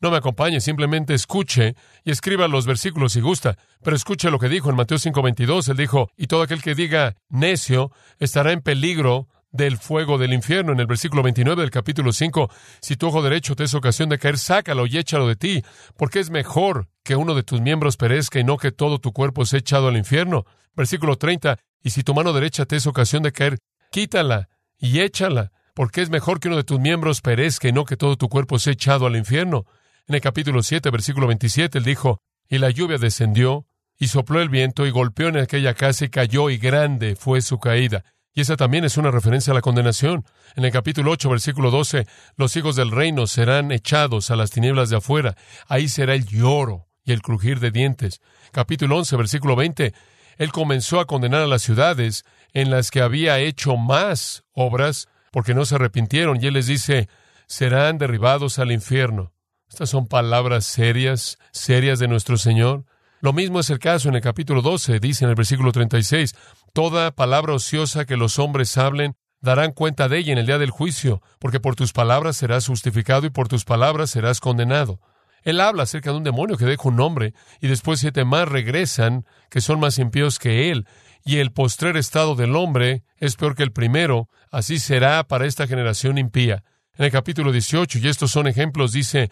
No 0.00 0.10
me 0.10 0.16
acompañe, 0.16 0.60
simplemente 0.60 1.14
escuche 1.14 1.74
y 2.04 2.10
escriba 2.10 2.48
los 2.48 2.66
versículos 2.66 3.12
si 3.12 3.20
gusta, 3.20 3.58
pero 3.82 3.96
escuche 3.96 4.30
lo 4.30 4.38
que 4.38 4.48
dijo 4.48 4.70
en 4.70 4.76
Mateo 4.76 4.98
5:22. 4.98 5.68
Él 5.68 5.76
dijo, 5.76 6.10
y 6.16 6.26
todo 6.26 6.42
aquel 6.42 6.62
que 6.62 6.74
diga 6.74 7.16
necio 7.28 7.90
estará 8.18 8.52
en 8.52 8.60
peligro 8.60 9.28
del 9.52 9.78
fuego 9.78 10.18
del 10.18 10.32
infierno. 10.32 10.72
En 10.72 10.80
el 10.80 10.86
versículo 10.86 11.22
29 11.22 11.62
del 11.62 11.70
capítulo 11.70 12.12
5, 12.12 12.50
si 12.80 12.96
tu 12.96 13.08
ojo 13.08 13.22
derecho 13.22 13.56
te 13.56 13.64
es 13.64 13.74
ocasión 13.74 14.08
de 14.08 14.18
caer, 14.18 14.38
sácalo 14.38 14.86
y 14.86 14.98
échalo 14.98 15.26
de 15.26 15.36
ti, 15.36 15.62
porque 15.96 16.20
es 16.20 16.30
mejor 16.30 16.88
que 17.02 17.16
uno 17.16 17.34
de 17.34 17.42
tus 17.42 17.60
miembros 17.60 17.96
perezca 17.96 18.38
y 18.38 18.44
no 18.44 18.56
que 18.56 18.72
todo 18.72 18.98
tu 18.98 19.12
cuerpo 19.12 19.44
sea 19.44 19.58
echado 19.58 19.88
al 19.88 19.96
infierno. 19.96 20.44
Versículo 20.74 21.16
30, 21.16 21.58
y 21.82 21.90
si 21.90 22.02
tu 22.02 22.14
mano 22.14 22.32
derecha 22.32 22.66
te 22.66 22.76
es 22.76 22.86
ocasión 22.86 23.22
de 23.22 23.32
caer, 23.32 23.58
quítala 23.90 24.48
y 24.78 25.00
échala, 25.00 25.52
porque 25.74 26.02
es 26.02 26.10
mejor 26.10 26.40
que 26.40 26.48
uno 26.48 26.56
de 26.56 26.64
tus 26.64 26.78
miembros 26.78 27.20
perezca 27.20 27.68
y 27.68 27.72
no 27.72 27.84
que 27.84 27.96
todo 27.96 28.16
tu 28.16 28.28
cuerpo 28.28 28.58
sea 28.58 28.72
echado 28.72 29.06
al 29.06 29.16
infierno. 29.16 29.64
En 30.10 30.14
el 30.14 30.20
capítulo 30.22 30.64
7, 30.64 30.90
versículo 30.90 31.28
27, 31.28 31.78
él 31.78 31.84
dijo, 31.84 32.20
y 32.48 32.58
la 32.58 32.70
lluvia 32.70 32.98
descendió, 32.98 33.68
y 33.96 34.08
sopló 34.08 34.42
el 34.42 34.48
viento, 34.48 34.84
y 34.84 34.90
golpeó 34.90 35.28
en 35.28 35.36
aquella 35.36 35.74
casa, 35.74 36.04
y 36.04 36.08
cayó, 36.08 36.50
y 36.50 36.58
grande 36.58 37.14
fue 37.14 37.40
su 37.42 37.60
caída. 37.60 38.02
Y 38.34 38.40
esa 38.40 38.56
también 38.56 38.84
es 38.84 38.96
una 38.96 39.12
referencia 39.12 39.52
a 39.52 39.54
la 39.54 39.60
condenación. 39.60 40.24
En 40.56 40.64
el 40.64 40.72
capítulo 40.72 41.12
8, 41.12 41.30
versículo 41.30 41.70
12, 41.70 42.08
los 42.34 42.56
hijos 42.56 42.74
del 42.74 42.90
reino 42.90 43.28
serán 43.28 43.70
echados 43.70 44.32
a 44.32 44.34
las 44.34 44.50
tinieblas 44.50 44.90
de 44.90 44.96
afuera. 44.96 45.36
Ahí 45.68 45.88
será 45.88 46.14
el 46.14 46.26
lloro 46.26 46.88
y 47.04 47.12
el 47.12 47.22
crujir 47.22 47.60
de 47.60 47.70
dientes. 47.70 48.20
Capítulo 48.50 48.96
11, 48.98 49.14
versículo 49.14 49.54
20, 49.54 49.94
él 50.38 50.50
comenzó 50.50 50.98
a 50.98 51.06
condenar 51.06 51.42
a 51.42 51.46
las 51.46 51.62
ciudades 51.62 52.24
en 52.52 52.72
las 52.72 52.90
que 52.90 53.00
había 53.00 53.38
hecho 53.38 53.76
más 53.76 54.42
obras 54.54 55.06
porque 55.30 55.54
no 55.54 55.64
se 55.64 55.76
arrepintieron. 55.76 56.42
Y 56.42 56.48
él 56.48 56.54
les 56.54 56.66
dice, 56.66 57.08
serán 57.46 57.98
derribados 57.98 58.58
al 58.58 58.72
infierno. 58.72 59.32
Estas 59.70 59.90
son 59.90 60.08
palabras 60.08 60.64
serias, 60.64 61.38
serias 61.52 62.00
de 62.00 62.08
nuestro 62.08 62.36
Señor. 62.36 62.84
Lo 63.20 63.32
mismo 63.32 63.60
es 63.60 63.70
el 63.70 63.78
caso 63.78 64.08
en 64.08 64.16
el 64.16 64.20
capítulo 64.20 64.62
12, 64.62 64.98
dice 64.98 65.24
en 65.24 65.30
el 65.30 65.36
versículo 65.36 65.70
36, 65.70 66.34
Toda 66.72 67.12
palabra 67.12 67.54
ociosa 67.54 68.04
que 68.04 68.16
los 68.16 68.40
hombres 68.40 68.76
hablen, 68.76 69.14
darán 69.40 69.70
cuenta 69.70 70.08
de 70.08 70.18
ella 70.18 70.32
en 70.32 70.38
el 70.38 70.46
día 70.46 70.58
del 70.58 70.70
juicio, 70.70 71.22
porque 71.38 71.60
por 71.60 71.76
tus 71.76 71.92
palabras 71.92 72.36
serás 72.36 72.66
justificado 72.66 73.26
y 73.26 73.30
por 73.30 73.46
tus 73.46 73.64
palabras 73.64 74.10
serás 74.10 74.40
condenado. 74.40 75.00
Él 75.44 75.60
habla 75.60 75.84
acerca 75.84 76.10
de 76.10 76.16
un 76.16 76.24
demonio 76.24 76.56
que 76.56 76.66
deja 76.66 76.88
un 76.88 77.00
hombre 77.00 77.32
y 77.60 77.68
después 77.68 78.00
siete 78.00 78.24
más 78.24 78.48
regresan 78.48 79.24
que 79.50 79.60
son 79.60 79.78
más 79.78 79.98
impíos 79.98 80.38
que 80.40 80.70
él 80.70 80.86
y 81.24 81.38
el 81.38 81.52
postrer 81.52 81.96
estado 81.96 82.34
del 82.34 82.56
hombre 82.56 83.04
es 83.18 83.36
peor 83.36 83.54
que 83.54 83.62
el 83.62 83.72
primero, 83.72 84.28
así 84.50 84.80
será 84.80 85.22
para 85.28 85.46
esta 85.46 85.68
generación 85.68 86.18
impía. 86.18 86.64
En 86.96 87.04
el 87.04 87.12
capítulo 87.12 87.52
18, 87.52 87.98
y 87.98 88.08
estos 88.08 88.30
son 88.32 88.46
ejemplos, 88.46 88.92
dice, 88.92 89.30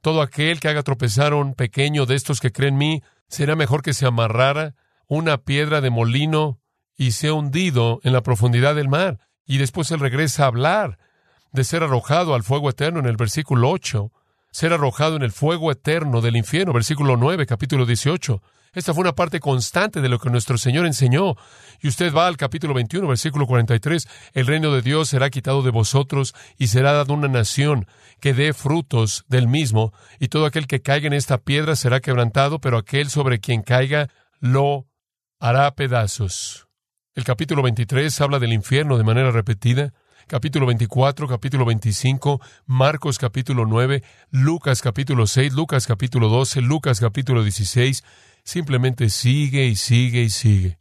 todo 0.00 0.22
aquel 0.22 0.60
que 0.60 0.68
haga 0.68 0.82
tropezar 0.82 1.32
a 1.32 1.36
un 1.36 1.54
pequeño 1.54 2.06
de 2.06 2.14
estos 2.14 2.40
que 2.40 2.52
creen 2.52 2.74
en 2.74 2.78
mí, 2.78 3.02
será 3.28 3.56
mejor 3.56 3.82
que 3.82 3.94
se 3.94 4.06
amarrara 4.06 4.74
una 5.06 5.38
piedra 5.38 5.80
de 5.80 5.90
molino 5.90 6.60
y 6.96 7.12
sea 7.12 7.34
hundido 7.34 8.00
en 8.04 8.12
la 8.12 8.22
profundidad 8.22 8.74
del 8.74 8.88
mar. 8.88 9.18
Y 9.46 9.58
después 9.58 9.90
él 9.90 10.00
regresa 10.00 10.44
a 10.44 10.46
hablar 10.48 10.98
de 11.52 11.64
ser 11.64 11.82
arrojado 11.82 12.34
al 12.34 12.44
fuego 12.44 12.70
eterno 12.70 13.00
en 13.00 13.06
el 13.06 13.16
versículo 13.16 13.70
8, 13.70 14.12
ser 14.52 14.72
arrojado 14.72 15.16
en 15.16 15.22
el 15.22 15.32
fuego 15.32 15.72
eterno 15.72 16.20
del 16.20 16.36
infierno, 16.36 16.72
versículo 16.72 17.16
9, 17.16 17.46
capítulo 17.46 17.86
18. 17.86 18.42
Esta 18.72 18.94
fue 18.94 19.02
una 19.02 19.16
parte 19.16 19.40
constante 19.40 20.00
de 20.00 20.08
lo 20.08 20.20
que 20.20 20.30
nuestro 20.30 20.56
Señor 20.56 20.86
enseñó. 20.86 21.34
Y 21.80 21.88
usted 21.88 22.14
va 22.14 22.28
al 22.28 22.36
capítulo 22.36 22.72
21, 22.72 23.08
versículo 23.08 23.46
43, 23.48 24.06
el 24.32 24.46
reino 24.46 24.70
de 24.72 24.80
Dios 24.80 25.08
será 25.08 25.28
quitado 25.28 25.62
de 25.62 25.72
vosotros 25.72 26.34
y 26.56 26.68
será 26.68 26.92
dado 26.92 27.14
una 27.14 27.26
nación 27.26 27.88
que 28.20 28.32
dé 28.32 28.52
frutos 28.52 29.24
del 29.28 29.48
mismo, 29.48 29.92
y 30.20 30.28
todo 30.28 30.46
aquel 30.46 30.68
que 30.68 30.82
caiga 30.82 31.08
en 31.08 31.14
esta 31.14 31.38
piedra 31.38 31.74
será 31.74 32.00
quebrantado, 32.00 32.60
pero 32.60 32.78
aquel 32.78 33.10
sobre 33.10 33.40
quien 33.40 33.62
caiga 33.62 34.08
lo 34.38 34.86
hará 35.40 35.74
pedazos. 35.74 36.68
El 37.14 37.24
capítulo 37.24 37.62
23 37.62 38.20
habla 38.20 38.38
del 38.38 38.52
infierno 38.52 38.98
de 38.98 39.04
manera 39.04 39.32
repetida. 39.32 39.92
Capítulo 40.28 40.66
24, 40.66 41.26
capítulo 41.26 41.64
25, 41.64 42.40
Marcos 42.66 43.18
capítulo 43.18 43.66
9, 43.66 44.04
Lucas 44.30 44.80
capítulo 44.80 45.26
6, 45.26 45.54
Lucas 45.54 45.88
capítulo 45.88 46.28
12, 46.28 46.60
Lucas 46.60 47.00
capítulo 47.00 47.42
16, 47.42 48.04
simplemente 48.50 49.10
sigue 49.10 49.66
y 49.66 49.76
sigue 49.76 50.22
y 50.22 50.30
sigue. 50.30 50.78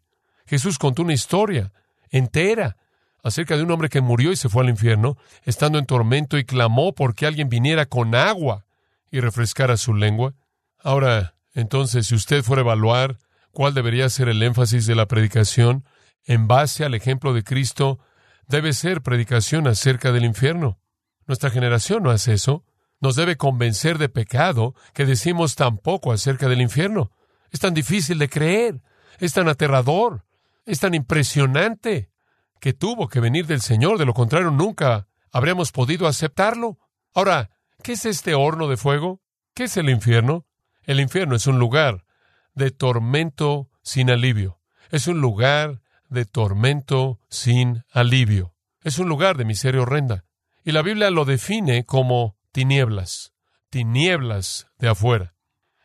Jesús 0.47 0.79
contó 0.79 1.03
una 1.03 1.13
historia 1.13 1.71
entera 2.09 2.77
acerca 3.23 3.55
de 3.55 3.63
un 3.63 3.71
hombre 3.71 3.89
que 3.89 4.01
murió 4.01 4.31
y 4.31 4.35
se 4.35 4.49
fue 4.49 4.63
al 4.63 4.69
infierno, 4.69 5.17
estando 5.43 5.77
en 5.77 5.85
tormento 5.85 6.37
y 6.37 6.45
clamó 6.45 6.95
porque 6.95 7.27
alguien 7.27 7.49
viniera 7.49 7.85
con 7.85 8.15
agua 8.15 8.65
y 9.11 9.19
refrescara 9.19 9.77
su 9.77 9.93
lengua. 9.93 10.33
Ahora, 10.81 11.35
entonces, 11.53 12.07
si 12.07 12.15
usted 12.15 12.43
fuera 12.43 12.61
a 12.61 12.65
evaluar 12.65 13.19
cuál 13.51 13.73
debería 13.73 14.09
ser 14.09 14.29
el 14.29 14.41
énfasis 14.41 14.87
de 14.87 14.95
la 14.95 15.07
predicación, 15.07 15.85
en 16.25 16.47
base 16.47 16.85
al 16.85 16.95
ejemplo 16.95 17.33
de 17.33 17.43
Cristo, 17.43 17.99
debe 18.47 18.73
ser 18.73 19.01
predicación 19.01 19.67
acerca 19.67 20.11
del 20.11 20.25
infierno. 20.25 20.79
Nuestra 21.27 21.51
generación 21.51 22.01
no 22.01 22.09
hace 22.09 22.33
eso. 22.33 22.65
Nos 22.99 23.15
debe 23.15 23.37
convencer 23.37 23.97
de 23.97 24.09
pecado 24.09 24.73
que 24.93 25.05
decimos 25.05 25.55
tan 25.55 25.77
poco 25.77 26.11
acerca 26.11 26.47
del 26.49 26.61
infierno. 26.61 27.11
Es 27.51 27.59
tan 27.59 27.73
difícil 27.73 28.19
de 28.19 28.29
creer, 28.29 28.81
es 29.19 29.33
tan 29.33 29.47
aterrador, 29.47 30.25
es 30.65 30.79
tan 30.79 30.93
impresionante 30.93 32.11
que 32.59 32.73
tuvo 32.73 33.07
que 33.07 33.19
venir 33.19 33.47
del 33.47 33.61
Señor, 33.61 33.97
de 33.97 34.05
lo 34.05 34.13
contrario 34.13 34.51
nunca 34.51 35.07
habríamos 35.31 35.71
podido 35.71 36.07
aceptarlo. 36.07 36.77
Ahora, 37.13 37.49
¿qué 37.83 37.93
es 37.93 38.05
este 38.05 38.35
horno 38.35 38.67
de 38.67 38.77
fuego? 38.77 39.21
¿Qué 39.53 39.65
es 39.65 39.77
el 39.77 39.89
infierno? 39.89 40.45
El 40.83 40.99
infierno 40.99 41.35
es 41.35 41.47
un 41.47 41.59
lugar 41.59 42.05
de 42.53 42.71
tormento 42.71 43.69
sin 43.81 44.09
alivio. 44.09 44.59
Es 44.91 45.07
un 45.07 45.21
lugar 45.21 45.81
de 46.09 46.25
tormento 46.25 47.19
sin 47.29 47.83
alivio. 47.91 48.55
Es 48.83 48.99
un 48.99 49.07
lugar 49.07 49.37
de 49.37 49.45
miseria 49.45 49.81
horrenda. 49.81 50.25
Y 50.63 50.71
la 50.71 50.81
Biblia 50.81 51.09
lo 51.09 51.25
define 51.25 51.85
como 51.85 52.37
tinieblas, 52.51 53.33
tinieblas 53.69 54.67
de 54.77 54.89
afuera. 54.89 55.35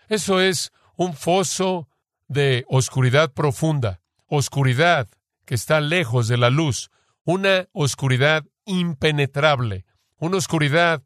Eso 0.08 0.40
es 0.40 0.72
un 0.96 1.14
foso 1.14 1.88
de 2.28 2.64
oscuridad 2.68 3.32
profunda, 3.32 4.00
oscuridad 4.26 5.08
que 5.44 5.54
está 5.54 5.80
lejos 5.80 6.28
de 6.28 6.36
la 6.36 6.50
luz, 6.50 6.90
una 7.24 7.68
oscuridad 7.72 8.44
impenetrable, 8.64 9.84
una 10.18 10.36
oscuridad 10.36 11.02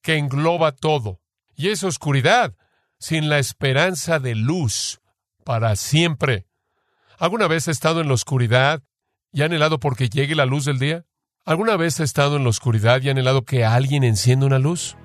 que 0.00 0.16
engloba 0.16 0.72
todo. 0.72 1.20
Y 1.54 1.68
esa 1.68 1.86
oscuridad 1.86 2.54
sin 2.98 3.28
la 3.28 3.38
esperanza 3.38 4.18
de 4.18 4.34
luz 4.34 5.00
para 5.44 5.76
siempre. 5.76 6.46
¿Alguna 7.18 7.48
vez 7.48 7.68
ha 7.68 7.70
estado 7.70 8.00
en 8.00 8.08
la 8.08 8.14
oscuridad 8.14 8.82
y 9.32 9.42
ha 9.42 9.46
anhelado 9.46 9.78
porque 9.78 10.08
llegue 10.08 10.34
la 10.34 10.46
luz 10.46 10.64
del 10.64 10.78
día? 10.78 11.04
¿Alguna 11.44 11.76
vez 11.76 12.00
ha 12.00 12.04
estado 12.04 12.36
en 12.36 12.44
la 12.44 12.50
oscuridad 12.50 13.02
y 13.02 13.08
ha 13.08 13.10
anhelado 13.10 13.44
que 13.44 13.64
alguien 13.64 14.04
encienda 14.04 14.46
una 14.46 14.58
luz? 14.58 14.96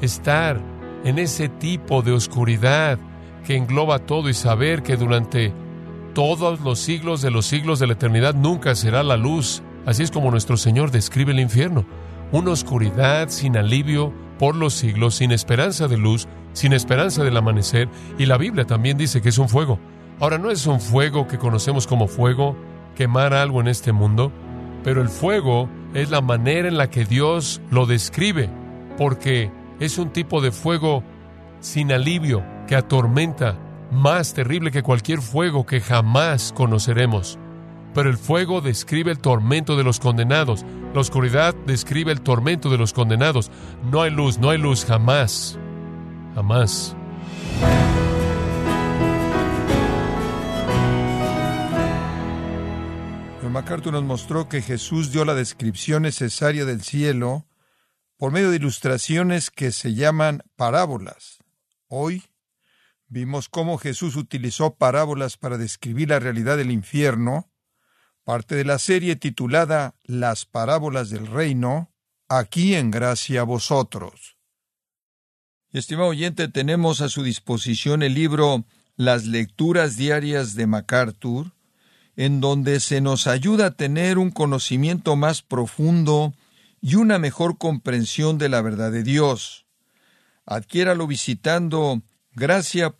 Estar 0.00 0.60
en 1.04 1.18
ese 1.18 1.48
tipo 1.48 2.02
de 2.02 2.12
oscuridad 2.12 2.98
que 3.44 3.56
engloba 3.56 4.00
todo 4.00 4.28
y 4.28 4.34
saber 4.34 4.82
que 4.82 4.96
durante 4.96 5.52
todos 6.14 6.60
los 6.60 6.78
siglos 6.78 7.22
de 7.22 7.30
los 7.30 7.46
siglos 7.46 7.78
de 7.78 7.86
la 7.86 7.92
eternidad 7.92 8.34
nunca 8.34 8.74
será 8.74 9.02
la 9.02 9.16
luz. 9.16 9.62
Así 9.86 10.02
es 10.02 10.10
como 10.10 10.30
nuestro 10.30 10.56
Señor 10.56 10.90
describe 10.90 11.32
el 11.32 11.40
infierno. 11.40 11.84
Una 12.32 12.50
oscuridad 12.50 13.28
sin 13.28 13.56
alivio 13.56 14.12
por 14.38 14.56
los 14.56 14.74
siglos, 14.74 15.16
sin 15.16 15.30
esperanza 15.30 15.88
de 15.88 15.96
luz, 15.96 16.26
sin 16.52 16.72
esperanza 16.72 17.22
del 17.22 17.36
amanecer. 17.36 17.88
Y 18.18 18.26
la 18.26 18.38
Biblia 18.38 18.64
también 18.64 18.96
dice 18.96 19.20
que 19.20 19.28
es 19.28 19.38
un 19.38 19.48
fuego. 19.48 19.78
Ahora, 20.20 20.38
no 20.38 20.50
es 20.50 20.66
un 20.66 20.80
fuego 20.80 21.26
que 21.26 21.38
conocemos 21.38 21.86
como 21.86 22.06
fuego, 22.06 22.56
quemar 22.94 23.34
algo 23.34 23.60
en 23.60 23.68
este 23.68 23.92
mundo, 23.92 24.32
pero 24.84 25.02
el 25.02 25.08
fuego 25.08 25.68
es 25.92 26.10
la 26.10 26.20
manera 26.20 26.68
en 26.68 26.78
la 26.78 26.88
que 26.88 27.04
Dios 27.04 27.60
lo 27.70 27.86
describe, 27.86 28.48
porque 28.96 29.50
es 29.80 29.98
un 29.98 30.10
tipo 30.10 30.40
de 30.40 30.52
fuego 30.52 31.02
sin 31.64 31.90
alivio 31.92 32.44
que 32.66 32.76
atormenta, 32.76 33.58
más 33.90 34.34
terrible 34.34 34.70
que 34.70 34.82
cualquier 34.82 35.22
fuego 35.22 35.64
que 35.64 35.80
jamás 35.80 36.52
conoceremos. 36.52 37.38
Pero 37.94 38.10
el 38.10 38.18
fuego 38.18 38.60
describe 38.60 39.10
el 39.10 39.18
tormento 39.18 39.76
de 39.76 39.84
los 39.84 39.98
condenados, 39.98 40.64
la 40.92 41.00
oscuridad 41.00 41.54
describe 41.66 42.12
el 42.12 42.20
tormento 42.20 42.68
de 42.68 42.78
los 42.78 42.92
condenados. 42.92 43.50
No 43.90 44.02
hay 44.02 44.10
luz, 44.10 44.38
no 44.38 44.50
hay 44.50 44.58
luz 44.58 44.84
jamás, 44.84 45.58
jamás. 46.34 46.94
MacArthur 53.54 53.92
nos 53.92 54.02
mostró 54.02 54.48
que 54.48 54.62
Jesús 54.62 55.12
dio 55.12 55.24
la 55.24 55.36
descripción 55.36 56.02
necesaria 56.02 56.64
del 56.64 56.82
cielo 56.82 57.46
por 58.16 58.32
medio 58.32 58.50
de 58.50 58.56
ilustraciones 58.56 59.48
que 59.48 59.70
se 59.70 59.94
llaman 59.94 60.42
parábolas. 60.56 61.43
Hoy 61.96 62.24
vimos 63.06 63.48
cómo 63.48 63.78
Jesús 63.78 64.16
utilizó 64.16 64.74
parábolas 64.74 65.36
para 65.36 65.58
describir 65.58 66.08
la 66.08 66.18
realidad 66.18 66.56
del 66.56 66.72
infierno, 66.72 67.52
parte 68.24 68.56
de 68.56 68.64
la 68.64 68.80
serie 68.80 69.14
titulada 69.14 69.94
Las 70.02 70.44
parábolas 70.44 71.08
del 71.10 71.28
reino, 71.28 71.92
aquí 72.28 72.74
en 72.74 72.90
gracia 72.90 73.42
a 73.42 73.44
vosotros. 73.44 74.36
Estimado 75.70 76.08
oyente, 76.08 76.48
tenemos 76.48 77.00
a 77.00 77.08
su 77.08 77.22
disposición 77.22 78.02
el 78.02 78.14
libro 78.14 78.64
Las 78.96 79.26
lecturas 79.26 79.96
diarias 79.96 80.56
de 80.56 80.66
MacArthur, 80.66 81.52
en 82.16 82.40
donde 82.40 82.80
se 82.80 83.00
nos 83.00 83.28
ayuda 83.28 83.66
a 83.66 83.76
tener 83.76 84.18
un 84.18 84.32
conocimiento 84.32 85.14
más 85.14 85.42
profundo 85.42 86.34
y 86.80 86.96
una 86.96 87.20
mejor 87.20 87.56
comprensión 87.56 88.36
de 88.36 88.48
la 88.48 88.62
verdad 88.62 88.90
de 88.90 89.04
Dios. 89.04 89.63
Adquiéralo 90.46 91.06
visitando 91.06 92.02
gracia.org 92.32 92.92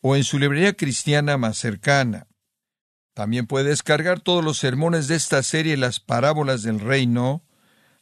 o 0.00 0.16
en 0.16 0.24
su 0.24 0.38
librería 0.38 0.74
cristiana 0.74 1.36
más 1.38 1.58
cercana. 1.58 2.26
También 3.14 3.46
puede 3.46 3.70
descargar 3.70 4.20
todos 4.20 4.44
los 4.44 4.58
sermones 4.58 5.08
de 5.08 5.16
esta 5.16 5.42
serie 5.42 5.76
Las 5.76 6.00
parábolas 6.00 6.62
del 6.62 6.80
reino, 6.80 7.44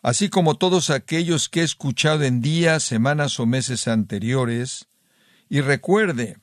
así 0.03 0.29
como 0.29 0.57
todos 0.57 0.91
aquellos 0.91 1.49
que 1.49 1.61
he 1.61 1.65
escuchado 1.65 2.23
en 2.25 2.41
días, 2.41 2.83
semanas 2.83 3.39
o 3.39 3.47
meses 3.47 3.89
anteriores. 3.89 4.89
Y 5.49 5.61
recuerde, 5.61 6.39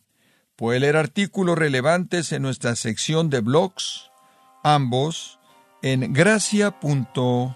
Puede 0.60 0.82
leer 0.82 0.97
artículos 0.97 1.58
relevantes 1.58 2.34
en 2.34 2.41
nuestra 2.41 2.75
sección 2.75 3.30
de 3.30 3.39
blogs, 3.39 4.12
ambos 4.62 5.39
en 5.82 6.12
gracia.org. 6.12 7.56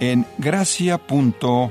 en 0.00 0.26
gracia.org. 0.38 1.70